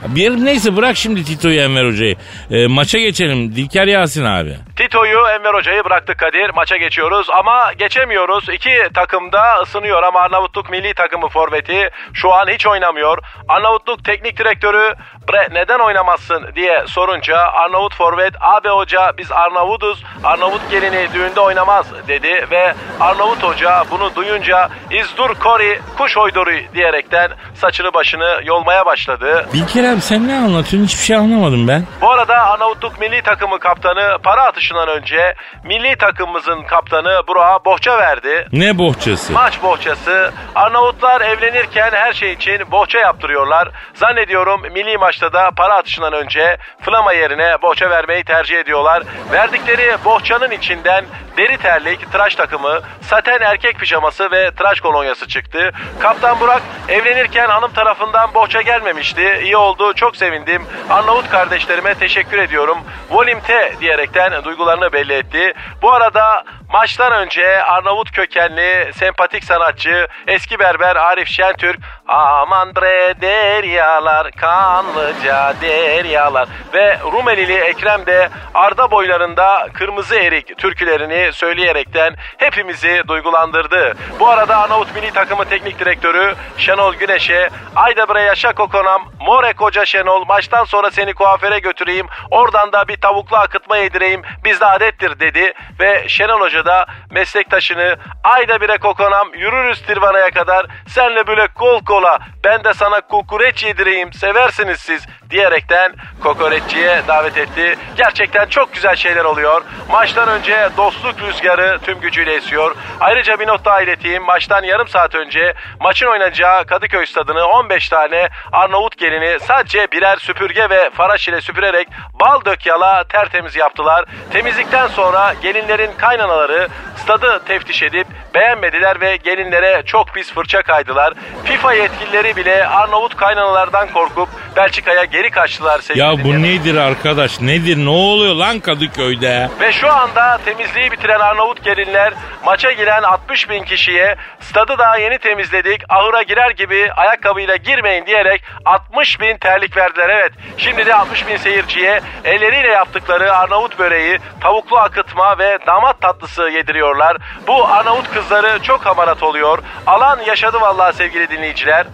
[0.07, 2.17] Bir neyse bırak şimdi Tito'yu Enver Hoca'yı.
[2.51, 3.57] E, maça geçelim.
[3.57, 4.57] Dilker Yasin abi.
[4.77, 6.51] Tito'yu Enver Hoca'yı bıraktık Kadir.
[6.55, 8.49] Maça geçiyoruz ama geçemiyoruz.
[8.49, 13.19] İki takım da ısınıyor ama Arnavutluk milli takımı forveti şu an hiç oynamıyor.
[13.49, 14.95] Arnavutluk teknik direktörü
[15.29, 20.05] bre neden oynamazsın diye sorunca Arnavut forvet abi hoca biz Arnavutuz.
[20.25, 27.31] Arnavut gelini düğünde oynamaz dedi ve Arnavut hoca bunu duyunca izdur kori kuş oyduru diyerekten
[27.55, 29.47] saçını başını yolmaya başladı.
[29.53, 30.85] Dilker abi sen ne anlatıyorsun?
[30.85, 31.85] Hiçbir şey anlamadım ben.
[32.01, 38.47] Bu arada Arnavutluk milli takımı kaptanı para atışından önce milli takımımızın kaptanı Burak'a bohça verdi.
[38.53, 39.33] Ne bohçası?
[39.33, 40.33] Maç bohçası.
[40.55, 43.69] Arnavutlar evlenirken her şey için bohça yaptırıyorlar.
[43.95, 49.03] Zannediyorum milli maçta da para atışından önce flama yerine bohça vermeyi tercih ediyorlar.
[49.33, 51.05] Verdikleri bohçanın içinden
[51.37, 55.73] deri terlik, tıraş takımı, saten erkek pijaması ve tıraş kolonyası çıktı.
[56.01, 59.41] Kaptan Burak evlenirken hanım tarafından bohça gelmemişti.
[59.43, 60.63] İyi oldu, çok sevindim.
[60.91, 62.79] Arnavut kardeşlerime teşekkür ediyorum.
[63.11, 65.55] Volimte diyerekten duygularını belli etti.
[65.83, 71.79] Bu arada maçtan önce Arnavut kökenli sempatik sanatçı eski berber Arif Şentürk
[72.09, 82.17] Aman bre deryalar kanlıca deryalar ve Rumelili Ekrem de Arda boylarında kırmızı erik türkülerini söyleyerekten
[82.37, 83.95] hepimizi duygulandırdı.
[84.21, 89.85] Bu arada Arnavut milli takımı teknik direktörü Şenol Güneş'e Ayda bre yaşa kokonam more koca
[89.85, 95.53] Şenol maçtan sonra seni kuaföre götüreyim oradan da bir tavuklu akıtma yedireyim bizde adettir dedi
[95.81, 102.19] ve Şenol Hoca da meslektaşını ayda bire kokonam yürürüz Tirvana'ya kadar senle böyle kol kola
[102.45, 105.93] ben de sana kukureç yedireyim seversiniz siz diyerekten
[106.23, 107.77] kokoreççiye davet etti.
[107.97, 109.63] Gerçekten çok güzel şeyler oluyor.
[109.91, 112.77] Maçtan önce dostluk rüzgarı tüm gücüyle esiyor.
[113.01, 114.25] Ayrıca bir not daha ileteyim.
[114.25, 120.71] Maçtan yarım saat önce maçın oynanacağı Kadıköy stadını 15 tane Arnavut gelini sadece birer süpürge
[120.71, 121.89] ve faraş ile süpürerek
[122.21, 124.05] bal dök yala tertemiz yaptılar.
[124.33, 126.48] Temizlikten sonra gelinlerin kaynanaları
[126.97, 131.13] stadı teftiş edip beğenmediler ve gelinlere çok pis fırça kaydılar.
[131.45, 136.49] FIFA yetkilileri bile Arnavut kaynanalardan korkup Belçika'ya geri kaçtılar sevgili Ya bu dinleyenler.
[136.61, 137.41] nedir arkadaş?
[137.41, 137.77] Nedir?
[137.77, 139.49] Ne oluyor lan Kadıköy'de?
[139.61, 142.13] Ve şu anda temizliği bitiren Arnavut gelinler
[142.45, 148.43] maça giren 60 bin kişiye stadı daha yeni temizledik ahıra girer gibi ayakkabıyla girmeyin diyerek
[148.65, 150.33] 60 bin terlik verdiler evet.
[150.57, 157.17] Şimdi de 60 bin seyirciye elleriyle yaptıkları Arnavut böreği, tavuklu akıtma ve damat tatlısı yediriyorlar.
[157.47, 159.59] Bu Arnavut kızları çok hamarat oluyor.
[159.87, 161.87] Alan yaşadı vallahi sevgili dinleyiciler.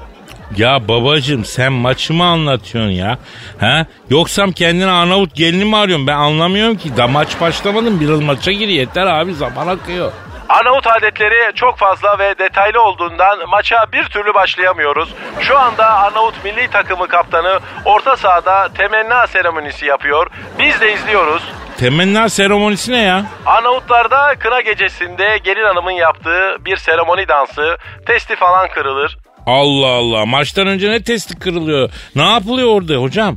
[0.57, 3.18] Ya babacım sen maçı mı anlatıyorsun ya?
[3.61, 3.87] Ha?
[4.11, 6.07] Yoksam kendine Arnavut gelini mi arıyorsun?
[6.07, 6.96] Ben anlamıyorum ki.
[6.96, 8.00] Da maç başlamadım.
[8.00, 10.12] Biraz maça gir yeter abi zaman akıyor.
[10.48, 15.14] Arnavut adetleri çok fazla ve detaylı olduğundan maça bir türlü başlayamıyoruz.
[15.40, 20.26] Şu anda Arnavut milli takımı kaptanı orta sahada temenna seremonisi yapıyor.
[20.59, 21.42] Biz de izliyoruz.
[21.78, 23.26] Temenna seremonisi ne ya?
[23.46, 29.18] Arnavutlarda kına gecesinde gelin hanımın yaptığı bir seremoni dansı, testi falan kırılır.
[29.46, 30.26] Allah Allah.
[30.26, 31.90] Maçtan önce ne testi kırılıyor?
[32.14, 33.37] Ne yapılıyor orada hocam?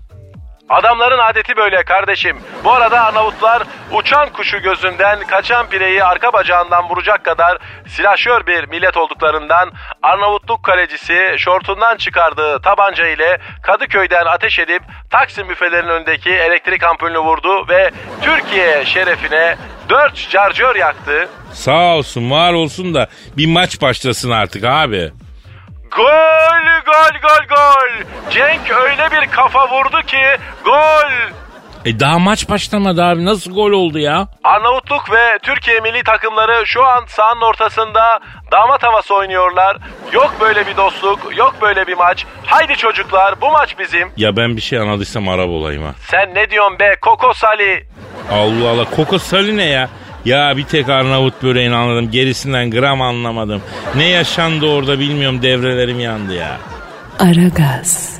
[0.69, 2.38] Adamların adeti böyle kardeşim.
[2.63, 8.97] Bu arada Arnavutlar uçan kuşu gözünden kaçan pireyi arka bacağından vuracak kadar silahşör bir millet
[8.97, 9.71] olduklarından
[10.03, 17.67] Arnavutluk kalecisi şortundan çıkardığı tabanca ile Kadıköy'den ateş edip Taksim büfelerinin önündeki elektrik ampulünü vurdu
[17.69, 19.56] ve Türkiye şerefine
[19.89, 21.30] 4 carcör yaktı.
[21.53, 25.12] Sağ olsun var olsun da bir maç başlasın artık abi.
[25.91, 28.06] Gol gol gol gol.
[28.32, 30.21] Cenk öyle bir kafa vurdu ki
[30.65, 31.12] gol.
[31.86, 33.26] E daha maç başlamadı abi.
[33.26, 34.28] Nasıl gol oldu ya?
[34.43, 38.19] Arnavutluk ve Türkiye milli takımları şu an sahanın ortasında
[38.52, 39.78] damat havası oynuyorlar.
[40.13, 42.26] Yok böyle bir dostluk, yok böyle bir maç.
[42.45, 44.12] Haydi çocuklar bu maç bizim.
[44.17, 45.91] Ya ben bir şey anladıysam Arap olayım ha.
[46.08, 47.86] Sen ne diyorsun be Koko Sali?
[48.32, 48.86] Allah Allah.
[48.95, 49.89] Koko Sali ne ya?
[50.28, 52.12] Ya bir tek Arnavut böreğini anladım.
[52.12, 53.62] Gerisinden gram anlamadım.
[53.96, 56.58] Ne yaşandı orada bilmiyorum devrelerim yandı ya.
[57.20, 58.20] Aragaz.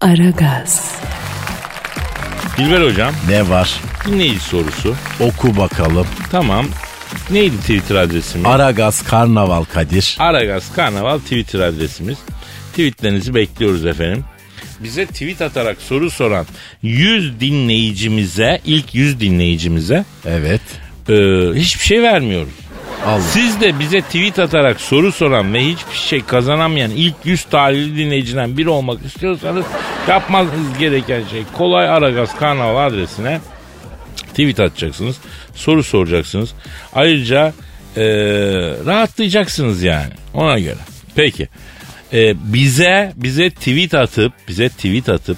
[0.00, 1.00] Aragaz.
[2.58, 3.80] Dilber hocam Ne var?
[4.06, 4.94] dinleyici sorusu.
[5.20, 6.06] Oku bakalım.
[6.30, 6.66] Tamam.
[7.30, 8.46] Neydi Twitter adresimiz?
[8.46, 10.16] Aragaz Karnaval Kadir.
[10.20, 12.18] Aragaz Karnaval Twitter adresimiz.
[12.70, 14.24] Tweetlerinizi bekliyoruz efendim.
[14.80, 16.46] Bize tweet atarak soru soran
[16.82, 20.60] 100 dinleyicimize, ilk 100 dinleyicimize Evet.
[21.08, 21.14] e,
[21.54, 22.52] hiçbir şey vermiyoruz.
[23.06, 23.20] Allah.
[23.20, 28.56] Siz de bize tweet atarak soru soran ve hiçbir şey kazanamayan ilk 100 talihli dinleyiciden
[28.58, 29.64] biri olmak istiyorsanız
[30.08, 33.40] yapmanız gereken şey kolay Aragaz Karnaval adresine
[34.30, 35.16] tweet atacaksınız.
[35.54, 36.54] Soru soracaksınız.
[36.94, 37.52] Ayrıca
[37.96, 38.02] e,
[38.86, 40.78] rahatlayacaksınız yani ona göre.
[41.14, 41.48] Peki.
[42.12, 45.36] E, bize bize tweet atıp bize tweet atıp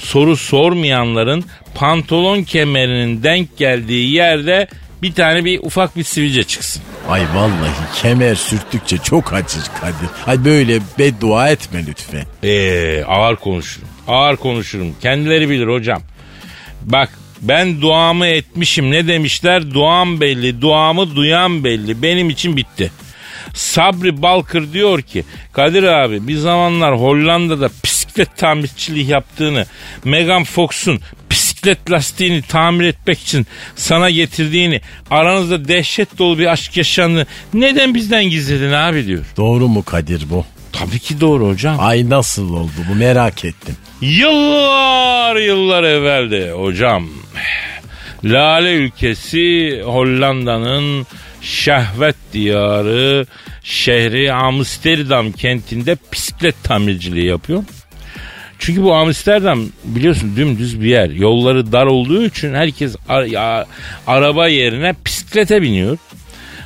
[0.00, 1.44] soru sormayanların
[1.74, 4.68] pantolon kemerinin denk geldiği yerde
[5.02, 6.82] bir tane bir ufak bir sivilce çıksın.
[7.08, 10.08] Ay vallahi kemer sürttükçe çok acır Kadir.
[10.26, 12.24] Ay böyle beddua etme lütfen.
[12.42, 13.88] Ee, ağır konuşurum.
[14.08, 14.94] Ağır konuşurum.
[15.02, 16.02] Kendileri bilir hocam.
[16.82, 17.10] Bak
[17.42, 18.90] ben duamı etmişim.
[18.90, 19.74] Ne demişler?
[19.74, 22.02] Duam belli, duamı duyan belli.
[22.02, 22.90] Benim için bitti.
[23.54, 29.66] Sabri Balkır diyor ki Kadir abi bir zamanlar Hollanda'da bisiklet tamirçiliği yaptığını
[30.04, 34.80] Megan Fox'un bisiklet lastiğini tamir etmek için sana getirdiğini
[35.10, 39.24] aranızda dehşet dolu bir aşk yaşandığını neden bizden gizledin abi diyor.
[39.36, 40.44] Doğru mu Kadir bu?
[40.72, 41.76] Tabii ki doğru hocam.
[41.80, 43.76] Ay nasıl oldu bu merak ettim.
[44.00, 47.08] Yıllar yıllar evveldi hocam.
[48.24, 51.06] Lale ülkesi Hollanda'nın
[51.40, 53.26] şehvet diyarı
[53.62, 57.64] şehri Amsterdam kentinde bisiklet tamirciliği yapıyor.
[58.58, 61.10] Çünkü bu Amsterdam biliyorsun dümdüz bir yer.
[61.10, 63.66] Yolları dar olduğu için herkes ar- ya-
[64.06, 65.98] araba yerine bisiklete biniyor.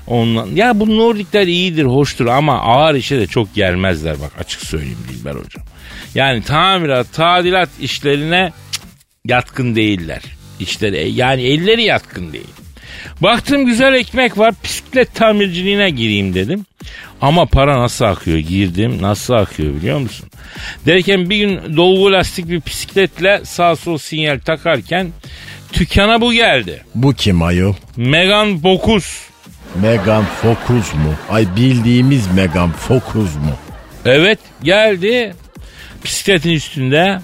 [0.06, 4.98] Ondan, ya bu Nordikler iyidir, hoştur ama ağır işe de çok gelmezler bak açık söyleyeyim
[5.08, 5.64] Dilber hocam.
[6.14, 8.82] Yani tamirat, tadilat işlerine cık,
[9.24, 10.22] yatkın değiller.
[10.60, 12.48] İşleri, yani elleri yatkın değil.
[13.20, 16.66] Baktım güzel ekmek var bisiklet tamirciliğine gireyim dedim.
[17.20, 20.28] Ama para nasıl akıyor girdim nasıl akıyor biliyor musun?
[20.86, 25.08] Derken bir gün dolgu lastik bir bisikletle sağ sol sinyal takarken
[25.72, 26.84] tükana bu geldi.
[26.94, 27.74] Bu kim ayol?
[27.96, 29.22] Megan Bokus.
[29.82, 31.14] Megan Focus mu?
[31.30, 33.56] Ay bildiğimiz Megan Focus mu?
[34.04, 35.34] Evet geldi
[36.04, 37.20] bisikletin üstünde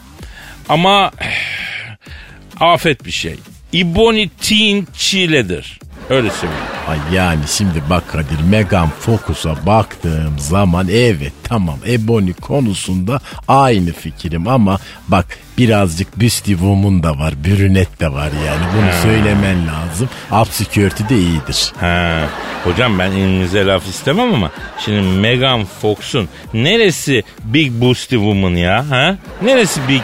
[0.69, 1.11] ama
[2.61, 3.37] afet bir şey.
[3.75, 5.79] Ebony Teen Chile'dir.
[6.11, 6.65] Öyle söyleyeyim.
[6.89, 14.49] Ay yani şimdi bak Kadir Megan Focus'a baktığım zaman evet tamam Ebony konusunda aynı fikrim
[14.49, 14.79] ama
[15.09, 15.27] bak
[15.59, 20.09] birazcık Büsti Woman da var bürünet de var yani bunu söylemen lazım.
[20.43, 21.73] Upsecurity de iyidir.
[21.81, 22.29] Ha,
[22.65, 24.51] hocam ben elinize laf istemem ama
[24.85, 28.91] şimdi Megan Fox'un neresi Big Boosty Woman ya?
[28.91, 29.17] Ha?
[29.43, 30.03] Neresi Big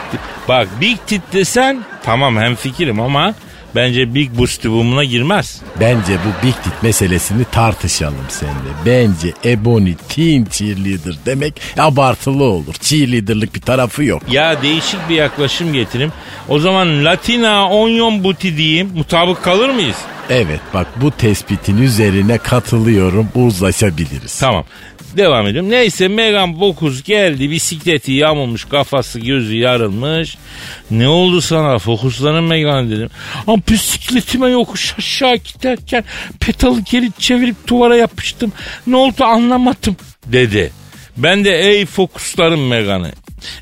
[0.48, 3.34] Bak Big Tit desen tamam hem fikrim ama
[3.74, 5.60] bence Big Boosty Woman'a girmez.
[5.80, 8.54] Bence bu Big Tit meselesini tartışalım seninle.
[8.86, 12.74] Bence Ebony Teen Cheerleader demek abartılı olur.
[12.80, 14.22] Cheerleader'lık bir tarafı yok.
[14.30, 16.12] Ya değişik bir yaklaşım getirim.
[16.48, 18.90] O zaman Latina Onion Booty diyeyim.
[18.94, 19.96] Mutabık kalır mıyız?
[20.30, 24.40] Evet bak bu tespitin üzerine katılıyorum uzlaşabiliriz.
[24.40, 24.64] Tamam.
[25.16, 25.70] Devam ediyorum.
[25.70, 27.50] Neyse Megan Bokus geldi.
[27.50, 28.64] Bisikleti yamulmuş.
[28.64, 30.36] Kafası gözü yarılmış.
[30.90, 31.78] Ne oldu sana?
[31.78, 33.10] Fokuslanın Megan dedim.
[33.46, 36.04] Ama bisikletime yokuş aşağı giderken
[36.40, 38.52] petalı geri çevirip duvara yapıştım.
[38.86, 39.96] Ne oldu anlamadım
[40.26, 40.72] dedi.
[41.16, 43.12] Ben de ey fokuslarım Megan'ı.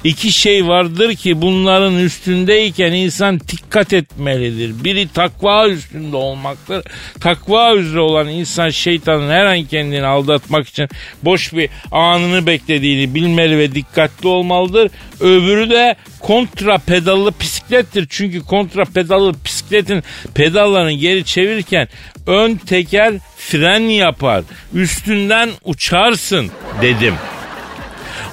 [0.05, 4.85] İki şey vardır ki bunların üstündeyken insan dikkat etmelidir.
[4.85, 6.85] Biri takva üstünde olmaktır.
[7.21, 10.89] Takva üzere olan insan şeytanın her an kendini aldatmak için
[11.23, 14.91] boş bir anını beklediğini bilmeli ve dikkatli olmalıdır.
[15.21, 18.07] Öbürü de kontra pedallı bisiklettir.
[18.11, 20.03] Çünkü kontra pedallı bisikletin
[20.35, 21.89] pedallarını geri çevirirken
[22.27, 24.45] ön teker fren yapar.
[24.75, 26.51] Üstünden uçarsın
[26.83, 27.15] dedim.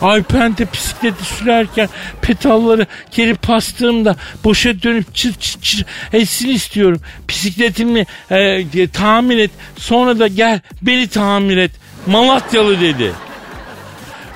[0.02, 1.90] De bisikleti sürerken
[2.22, 7.02] pedalları geri bastığımda boşa dönüp çır çır çır etsin istiyorum.
[7.30, 11.72] Bisikletimi e, tamir et sonra da gel beni tamir et.
[12.08, 13.12] Malatyalı dedi.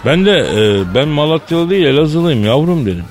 [0.05, 3.05] Ben de e, ben Malatyalı değil Elazığlıyım yavrum dedim.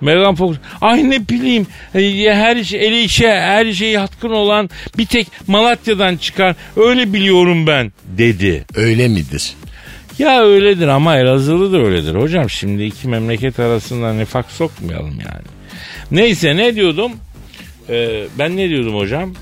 [0.00, 5.06] Megan Fox ay ne bileyim e, her şey eli işe her şeye yatkın olan bir
[5.06, 8.64] tek Malatya'dan çıkar öyle biliyorum ben dedi.
[8.74, 9.54] Öyle midir?
[10.18, 12.50] Ya öyledir ama Elazığlı da öyledir hocam.
[12.50, 15.44] Şimdi iki memleket arasında nifak sokmayalım yani.
[16.10, 17.12] Neyse ne diyordum?
[17.88, 19.34] Ee, ben ne diyordum hocam?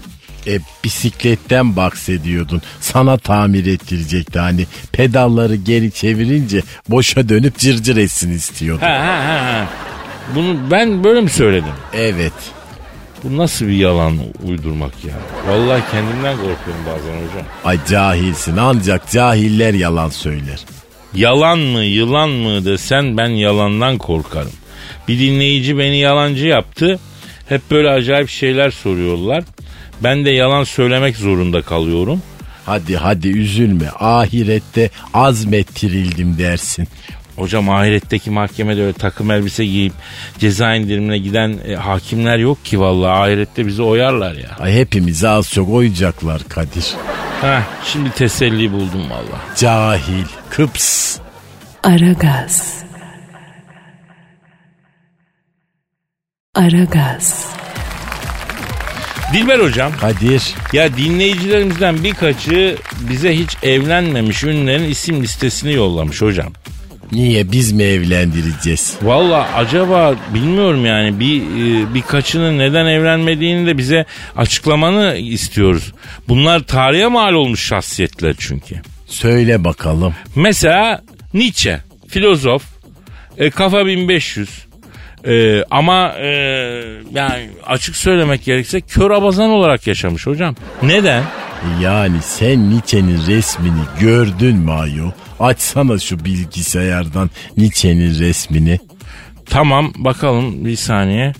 [0.46, 2.62] E bisikletten bahsediyordun.
[2.80, 4.66] Sana tamir ettirecekti hani.
[4.92, 8.86] Pedalları geri çevirince boşa dönüp cırcır etsin istiyordun.
[8.86, 9.44] Ha ha ha.
[9.46, 9.68] ha.
[10.34, 11.72] Bunu ben böyle mi söyledim?
[11.94, 12.32] Evet.
[13.24, 14.18] Bu nasıl bir yalan
[14.48, 15.14] uydurmak ya?
[15.48, 17.46] Vallahi kendimden korkuyorum bazen hocam.
[17.64, 20.60] Ay cahilsin ancak cahiller yalan söyler.
[21.14, 24.52] Yalan mı yılan mı desen ben yalandan korkarım.
[25.08, 26.98] Bir dinleyici beni yalancı yaptı.
[27.48, 29.44] Hep böyle acayip şeyler soruyorlar.
[30.02, 32.22] Ben de yalan söylemek zorunda kalıyorum.
[32.66, 36.88] Hadi hadi üzülme ahirette azmettirildim dersin.
[37.36, 39.92] Hocam ahiretteki mahkemede öyle takım elbise giyip
[40.38, 44.56] ceza indirimine giden e, hakimler yok ki vallahi ahirette bizi oyarlar ya.
[44.60, 46.94] Ay hepimizi az çok oyacaklar Kadir.
[47.40, 47.60] Heh,
[47.92, 49.56] şimdi teselli buldum vallahi.
[49.56, 51.18] Cahil, kıps.
[51.82, 52.82] Aragaz.
[56.54, 57.46] Aragaz.
[59.32, 60.54] Dilber hocam Kadir.
[60.72, 62.76] ya dinleyicilerimizden birkaçı
[63.08, 66.52] bize hiç evlenmemiş ünlülerin isim listesini yollamış hocam.
[67.12, 68.96] Niye biz mi evlendireceğiz?
[69.02, 74.04] Valla acaba bilmiyorum yani bir e, birkaçının neden evlenmediğini de bize
[74.36, 75.92] açıklamanı istiyoruz.
[76.28, 78.76] Bunlar tarihe mal olmuş şahsiyetler çünkü.
[79.06, 80.14] Söyle bakalım.
[80.36, 81.02] Mesela
[81.34, 82.62] Nietzsche, filozof,
[83.38, 84.48] e, kafa 1500.
[85.26, 86.26] E, ama e,
[87.14, 90.56] yani açık söylemek gerekirse kör abazan olarak yaşamış hocam.
[90.82, 91.22] Neden?
[91.80, 95.10] Yani sen Nietzsche'nin resmini gördün mü ayol?
[95.42, 98.78] Açsana şu bilgisayardan Nietzsche'nin resmini.
[99.46, 101.32] Tamam bakalım bir saniye.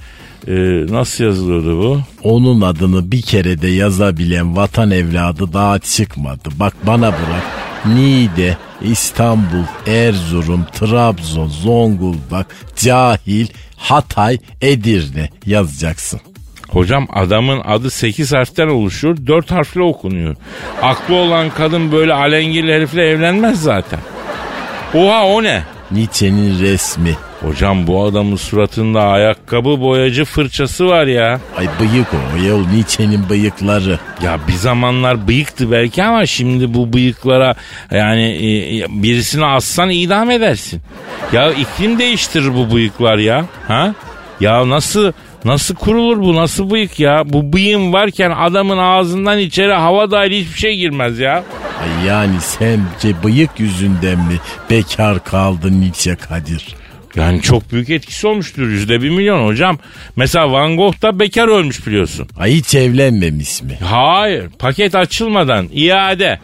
[0.49, 0.53] E,
[0.89, 2.01] nasıl yazılıyordu bu?
[2.23, 6.49] Onun adını bir kere de yazabilen vatan evladı daha çıkmadı.
[6.57, 7.43] Bak bana bırak.
[7.87, 12.47] Niğde, İstanbul, Erzurum, Trabzon, Zonguldak,
[12.77, 13.47] Cahil,
[13.77, 16.21] Hatay, Edirne yazacaksın.
[16.73, 20.37] Hocam adamın adı 8 harften oluşuyor 4 harfle okunuyor.
[20.83, 23.99] Aklı olan kadın böyle alengirli herifle evlenmez zaten.
[24.95, 25.63] Oha o ne?
[25.91, 27.17] Nietzsche'nin resmi.
[27.41, 31.41] Hocam bu adamın suratında ayakkabı boyacı fırçası var ya.
[31.57, 32.37] Ay bıyık o.
[32.37, 33.99] Ayol Nietzsche'nin bıyıkları.
[34.23, 37.55] Ya bir zamanlar bıyıktı belki ama şimdi bu bıyıklara
[37.91, 40.81] yani e, birisini assan idam edersin.
[41.33, 43.45] Ya iklim değiştirir bu bıyıklar ya.
[43.69, 43.95] Ha?
[44.41, 45.13] Ya nasıl
[45.45, 47.23] nasıl kurulur bu nasıl bıyık ya?
[47.27, 51.45] Bu bıyığın varken adamın ağzından içeri hava dahil hiçbir şey girmez ya.
[51.83, 54.37] Ay yani sence bıyık yüzünden mi
[54.71, 56.75] bekar kaldın Nietzsche Kadir?
[57.17, 59.79] Yani çok büyük etkisi olmuştur yüzde bir milyon hocam.
[60.17, 62.29] Mesela Van Gogh da bekar ölmüş biliyorsun.
[62.39, 63.79] Ay hiç evlenmemiş mi?
[63.85, 66.41] Hayır paket açılmadan iade.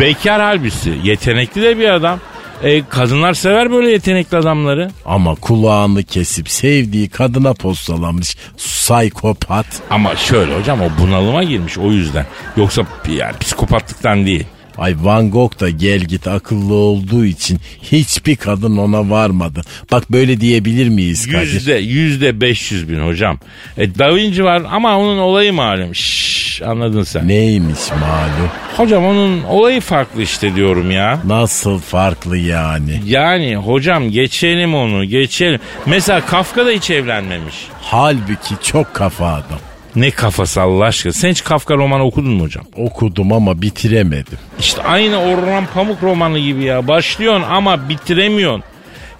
[0.00, 2.20] Bekar halbisi yetenekli de bir adam.
[2.62, 4.90] E, kadınlar sever böyle yetenekli adamları.
[5.04, 9.66] Ama kulağını kesip sevdiği kadına postalamış psikopat.
[9.90, 12.26] Ama şöyle hocam o bunalıma girmiş o yüzden.
[12.56, 14.46] Yoksa yani psikopatlıktan değil.
[14.78, 19.60] Ay Van Gogh da gel git akıllı olduğu için hiçbir kadın ona varmadı.
[19.92, 21.52] Bak böyle diyebilir miyiz Kadir?
[21.52, 23.38] Yüzde, yüzde 500 bin hocam.
[23.76, 25.94] E, da Vinci var ama onun olayı malum.
[25.94, 27.28] Şşş anladın sen.
[27.28, 28.50] Neymiş malum?
[28.76, 31.20] Hocam onun olayı farklı işte diyorum ya.
[31.26, 33.02] Nasıl farklı yani?
[33.06, 35.60] Yani hocam geçelim onu geçelim.
[35.86, 37.54] Mesela Kafka da hiç evlenmemiş.
[37.82, 39.58] Halbuki çok kafa adam.
[39.96, 41.12] Ne kafası Allah aşkına.
[41.12, 42.64] Sen hiç Kafka romanı okudun mu hocam?
[42.76, 44.38] Okudum ama bitiremedim.
[44.60, 46.88] İşte aynı Orhan Pamuk romanı gibi ya.
[46.88, 48.62] Başlıyorsun ama bitiremiyorsun.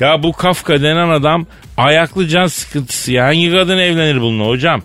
[0.00, 1.46] Ya bu Kafka denen adam
[1.76, 3.24] ayaklı can sıkıntısı ya.
[3.26, 4.82] Hangi kadın evlenir bununla hocam?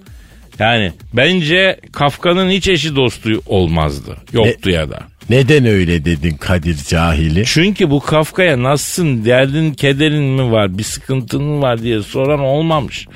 [0.59, 4.17] Yani bence Kafka'nın hiç eşi dostu olmazdı.
[4.33, 4.99] Yoktu ya da.
[5.29, 7.43] Neden öyle dedin Kadir cahili?
[7.45, 13.07] Çünkü bu Kafka'ya nasılsın derdin kederin mi var bir sıkıntın mı var diye soran olmamış.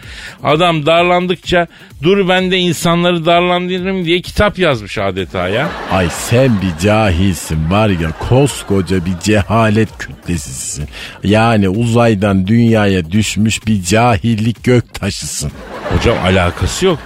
[0.44, 1.68] Adam darlandıkça
[2.04, 5.70] dur ben de insanları darlandırırım diye kitap yazmış adeta ya.
[5.92, 10.88] Ay sen bir cahilsin var ya koskoca bir cehalet kütlesisin.
[11.24, 15.52] Yani uzaydan dünyaya düşmüş bir cahillik gök taşısın.
[15.94, 17.00] Hocam alakası yok.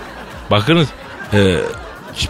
[0.51, 0.87] Bakınız
[1.33, 1.55] e,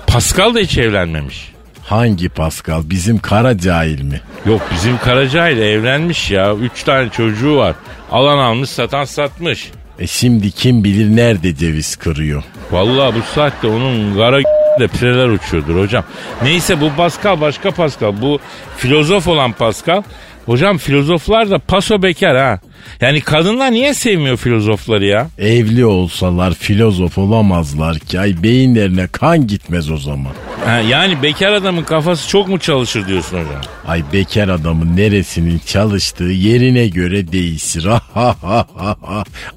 [0.08, 1.51] Pascal da hiç evlenmemiş.
[1.92, 2.82] Hangi Pascal?
[2.90, 4.22] Bizim kara cahil mi?
[4.46, 6.56] Yok bizim Karaca ile evlenmiş ya.
[6.56, 7.76] Üç tane çocuğu var.
[8.12, 9.72] Alan almış satan satmış.
[10.00, 12.44] E şimdi kim bilir nerede ceviz kırıyor.
[12.72, 14.40] Vallahi bu saatte onun kara
[14.80, 16.04] de pireler uçuyordur hocam.
[16.44, 18.22] Neyse bu Pascal başka Pascal.
[18.22, 18.40] Bu
[18.78, 20.04] filozof olan Pascal.
[20.46, 22.60] Hocam filozoflar da paso bekar ha.
[23.02, 25.28] Yani kadınlar niye sevmiyor filozofları ya?
[25.38, 28.20] Evli olsalar filozof olamazlar ki.
[28.20, 30.32] Ay beyinlerine kan gitmez o zaman.
[30.66, 33.62] Ha, yani bekar adamın kafası çok mu çalışır diyorsun hocam?
[33.88, 37.88] Ay bekar adamın neresinin çalıştığı yerine göre değişir.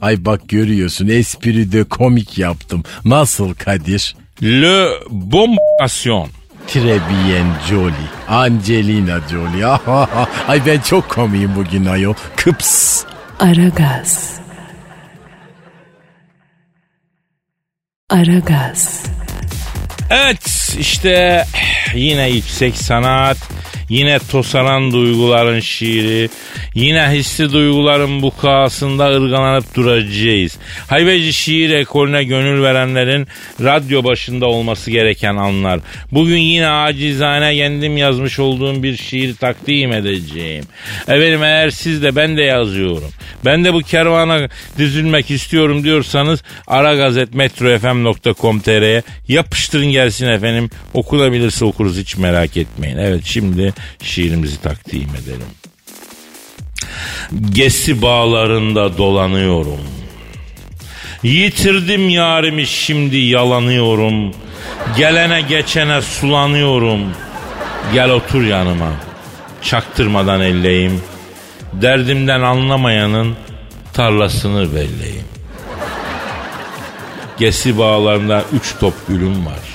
[0.03, 2.82] Ay bak görüyorsun espri de komik yaptım.
[3.05, 4.16] Nasıl Kadir?
[4.43, 6.28] Le bombasyon.
[6.66, 8.10] Très bien Jolie.
[8.28, 9.64] Angelina Jolie.
[10.48, 12.14] Ay ben çok komiyim bugün ayol.
[12.36, 13.04] Kıps.
[13.40, 14.34] Aragaz.
[18.10, 19.04] Aragaz.
[20.10, 21.44] Evet işte
[21.94, 23.36] yine yüksek sanat,
[23.89, 26.28] yine tosaran duyguların şiiri,
[26.74, 30.59] yine hissi duyguların bukasında ırgalanıp duracağız.
[30.87, 33.28] Haybeci şiir ekolüne gönül verenlerin
[33.62, 35.80] radyo başında olması gereken anlar.
[36.12, 40.64] Bugün yine acizane kendim yazmış olduğum bir şiir takdim edeceğim.
[41.03, 43.11] Efendim eğer siz de ben de yazıyorum.
[43.45, 50.70] Ben de bu kervana düzülmek istiyorum diyorsanız aragazetmetrofm.com.tr'ye yapıştırın gelsin efendim.
[50.95, 52.97] Okunabilirse okuruz hiç merak etmeyin.
[52.97, 55.49] Evet şimdi şiirimizi takdim edelim.
[57.51, 59.81] Gesi bağlarında dolanıyorum.
[61.22, 64.35] Yitirdim yarimi şimdi yalanıyorum.
[64.97, 67.01] Gelene geçene sulanıyorum.
[67.95, 68.93] Gel otur yanıma.
[69.62, 71.03] Çaktırmadan elleyim.
[71.72, 73.37] Derdimden anlamayanın
[73.93, 75.25] tarlasını belleyim.
[77.39, 79.74] Gesi bağlarında üç top gülüm var.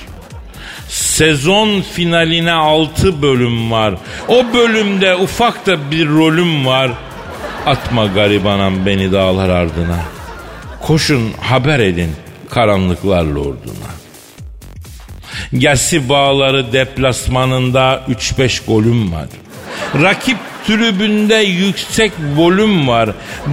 [1.10, 3.94] Sezon finaline altı bölüm var.
[4.28, 6.90] O bölümde ufak da bir rolüm var.
[7.66, 9.98] Atma garibanam beni dağlar ardına.
[10.80, 12.10] Koşun haber edin
[12.50, 13.90] karanlıklar lorduna.
[15.58, 19.28] Gesi bağları deplasmanında 3-5 golüm var.
[20.02, 23.10] Rakip tribünde yüksek volüm var.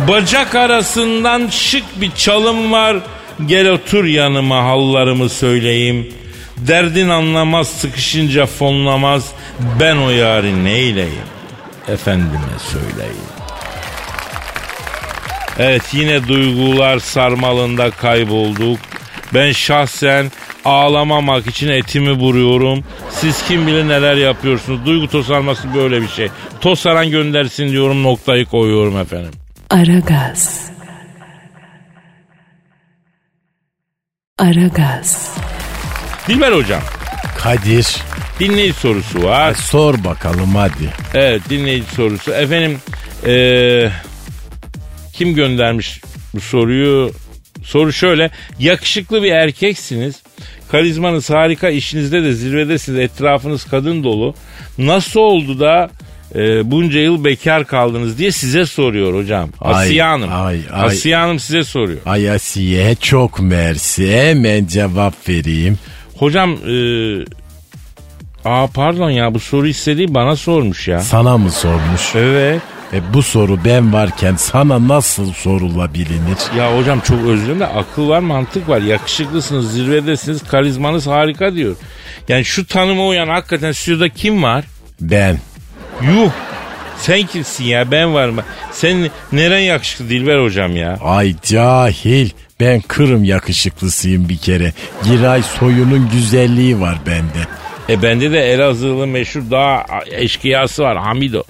[0.07, 2.97] Bacak arasından şık bir çalım var.
[3.45, 6.13] Gel otur yanıma hallarımı söyleyeyim.
[6.57, 9.31] Derdin anlamaz sıkışınca fonlamaz.
[9.79, 11.27] Ben o yari neyleyim?
[11.87, 13.27] Efendime söyleyeyim.
[15.59, 18.79] Evet yine duygular sarmalında kaybolduk.
[19.33, 20.31] Ben şahsen
[20.65, 22.83] ağlamamak için etimi vuruyorum.
[23.11, 24.85] Siz kim bilir neler yapıyorsunuz.
[24.85, 26.29] Duygu tosarması böyle bir şey.
[26.61, 29.31] Tosaran göndersin diyorum noktayı koyuyorum efendim.
[29.69, 30.71] Aragaz.
[34.39, 35.37] Aragaz.
[36.27, 36.81] Dilber hocam
[37.37, 37.87] Kadir.
[38.39, 39.53] dinleyici sorusu var.
[39.53, 40.89] Sor bakalım hadi.
[41.13, 42.31] Evet dinleyici sorusu.
[42.31, 42.77] Efendim
[43.27, 43.91] eee,
[45.13, 46.01] kim göndermiş
[46.33, 47.11] bu soruyu?
[47.63, 48.29] Soru şöyle.
[48.59, 50.15] Yakışıklı bir erkeksiniz.
[50.71, 51.69] Karizmanız harika.
[51.69, 52.99] işinizde de zirvedesiniz.
[52.99, 54.35] Etrafınız kadın dolu.
[54.77, 55.89] Nasıl oldu da
[56.35, 59.49] e, bunca yıl bekar kaldınız diye size soruyor hocam.
[59.61, 60.29] Ay, Asiye Hanım.
[60.33, 60.85] ay, ay.
[60.85, 61.99] Asiye Hanım size soruyor.
[62.05, 64.11] Ay Asiye çok mersi.
[64.17, 65.79] Hemen cevap vereyim.
[66.19, 66.75] Hocam e,
[68.45, 70.99] aa pardon ya bu soru istediği bana sormuş ya.
[70.99, 72.15] Sana mı sormuş?
[72.15, 72.61] Evet.
[72.93, 76.17] E bu soru ben varken sana nasıl sorulabilir?
[76.57, 78.81] Ya hocam çok özür de akıl var mantık var.
[78.81, 81.75] Yakışıklısınız zirvedesiniz karizmanız harika diyor.
[82.27, 84.65] Yani şu tanıma uyan hakikaten stüdyoda kim var?
[85.01, 85.39] Ben.
[86.01, 86.31] Yuh
[86.99, 88.37] sen kimsin ya ben varım.
[88.71, 90.97] Sen neren yakışıklı Dilber hocam ya?
[91.03, 92.29] Ay cahil.
[92.59, 94.73] Ben Kırım yakışıklısıyım bir kere.
[95.03, 97.47] Giray soyunun güzelliği var bende.
[97.89, 101.43] E bende de Elazığlı meşhur dağ eşkıyası var Hamido.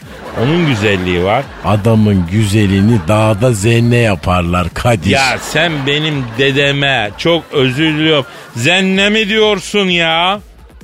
[0.43, 1.43] Onun güzelliği var.
[1.65, 5.09] Adamın güzelini dağda zenne yaparlar Kadir.
[5.09, 8.25] Ya sen benim dedeme çok özür diliyorum.
[8.55, 10.39] Zenne mi diyorsun ya?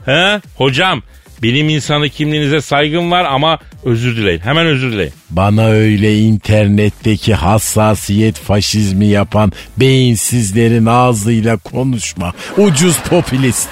[0.06, 0.42] He?
[0.58, 1.02] Hocam
[1.44, 4.40] bilim insanı kimliğinize saygım var ama özür dileyin.
[4.40, 5.14] Hemen özür dileyin.
[5.30, 12.34] Bana öyle internetteki hassasiyet faşizmi yapan beyinsizlerin ağzıyla konuşma.
[12.58, 13.70] Ucuz popülist.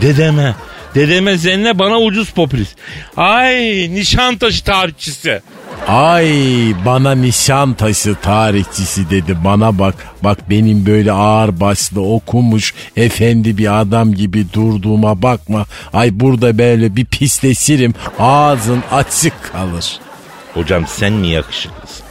[0.00, 0.54] Dedeme.
[0.94, 2.76] Dedeme zenne bana ucuz popülist.
[3.16, 3.54] Ay
[3.94, 5.40] Nişantaşı tarihçisi.
[5.88, 6.28] Ay
[6.86, 13.80] bana nişan taşı tarihçisi dedi bana bak bak benim böyle ağır başlı okumuş efendi bir
[13.80, 19.98] adam gibi durduğuma bakma ay burada böyle bir pisleşirim ağzın açık kalır.
[20.54, 22.04] Hocam sen mi yakışıklısın?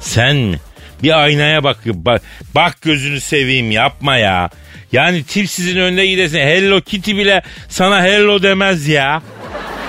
[0.00, 0.54] Sen?
[1.02, 2.22] Bir aynaya bak, bak,
[2.54, 4.50] bak gözünü seveyim yapma ya.
[4.92, 6.38] Yani tip sizin önünde gidesin.
[6.38, 9.22] Hello Kitty bile sana hello demez ya.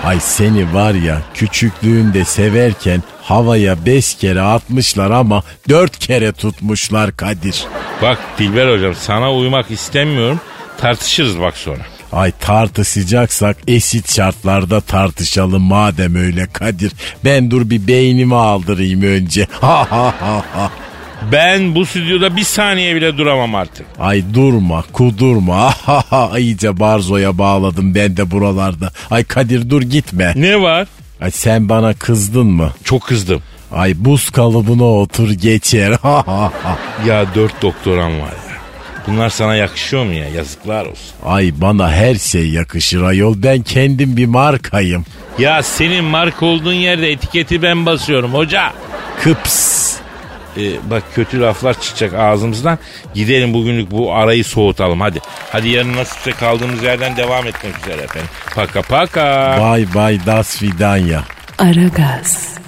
[0.04, 7.66] Ay seni var ya küçüklüğünde severken havaya beş kere atmışlar ama dört kere tutmuşlar Kadir.
[8.02, 10.40] Bak Dilber hocam sana uymak istemiyorum.
[10.78, 11.80] Tartışırız bak sonra.
[12.12, 16.92] Ay tartışacaksak eşit şartlarda tartışalım madem öyle Kadir.
[17.26, 19.48] Ben dur bir beynimi aldırayım önce.
[19.62, 20.72] Ha ha ha ha.
[21.32, 23.86] Ben bu stüdyoda bir saniye bile duramam artık.
[24.00, 25.74] Ay durma kudurma.
[26.38, 28.92] İyice barzoya bağladım ben de buralarda.
[29.12, 30.34] Ay Kadir dur gitme.
[30.36, 30.88] Ne var?
[31.22, 32.72] Ay sen bana kızdın mı?
[32.84, 33.42] Çok kızdım.
[33.72, 35.92] Ay buz kalıbına otur geçer.
[37.08, 38.50] Ya dört doktoran var ya.
[39.08, 40.30] Bunlar sana yakışıyor mu ya?
[40.30, 41.12] Yazıklar olsun.
[41.26, 43.34] Ay bana her şey yakışır ayol.
[43.38, 45.06] Ben kendim bir markayım.
[45.40, 48.74] Ya senin marka olduğun yerde etiketi ben basıyorum hoca.
[49.24, 49.96] Kıps.
[50.60, 52.80] Ee, bak kötü laflar çıkacak ağzımızdan.
[53.14, 55.20] Gidelim bugünlük bu arayı soğutalım hadi.
[55.52, 58.30] Hadi yarın nasipse kaldığımız yerden devam etmek üzere efendim.
[58.56, 59.58] Paka paka.
[59.62, 61.24] Bay bay das vidanya.
[61.58, 62.59] Aragaz.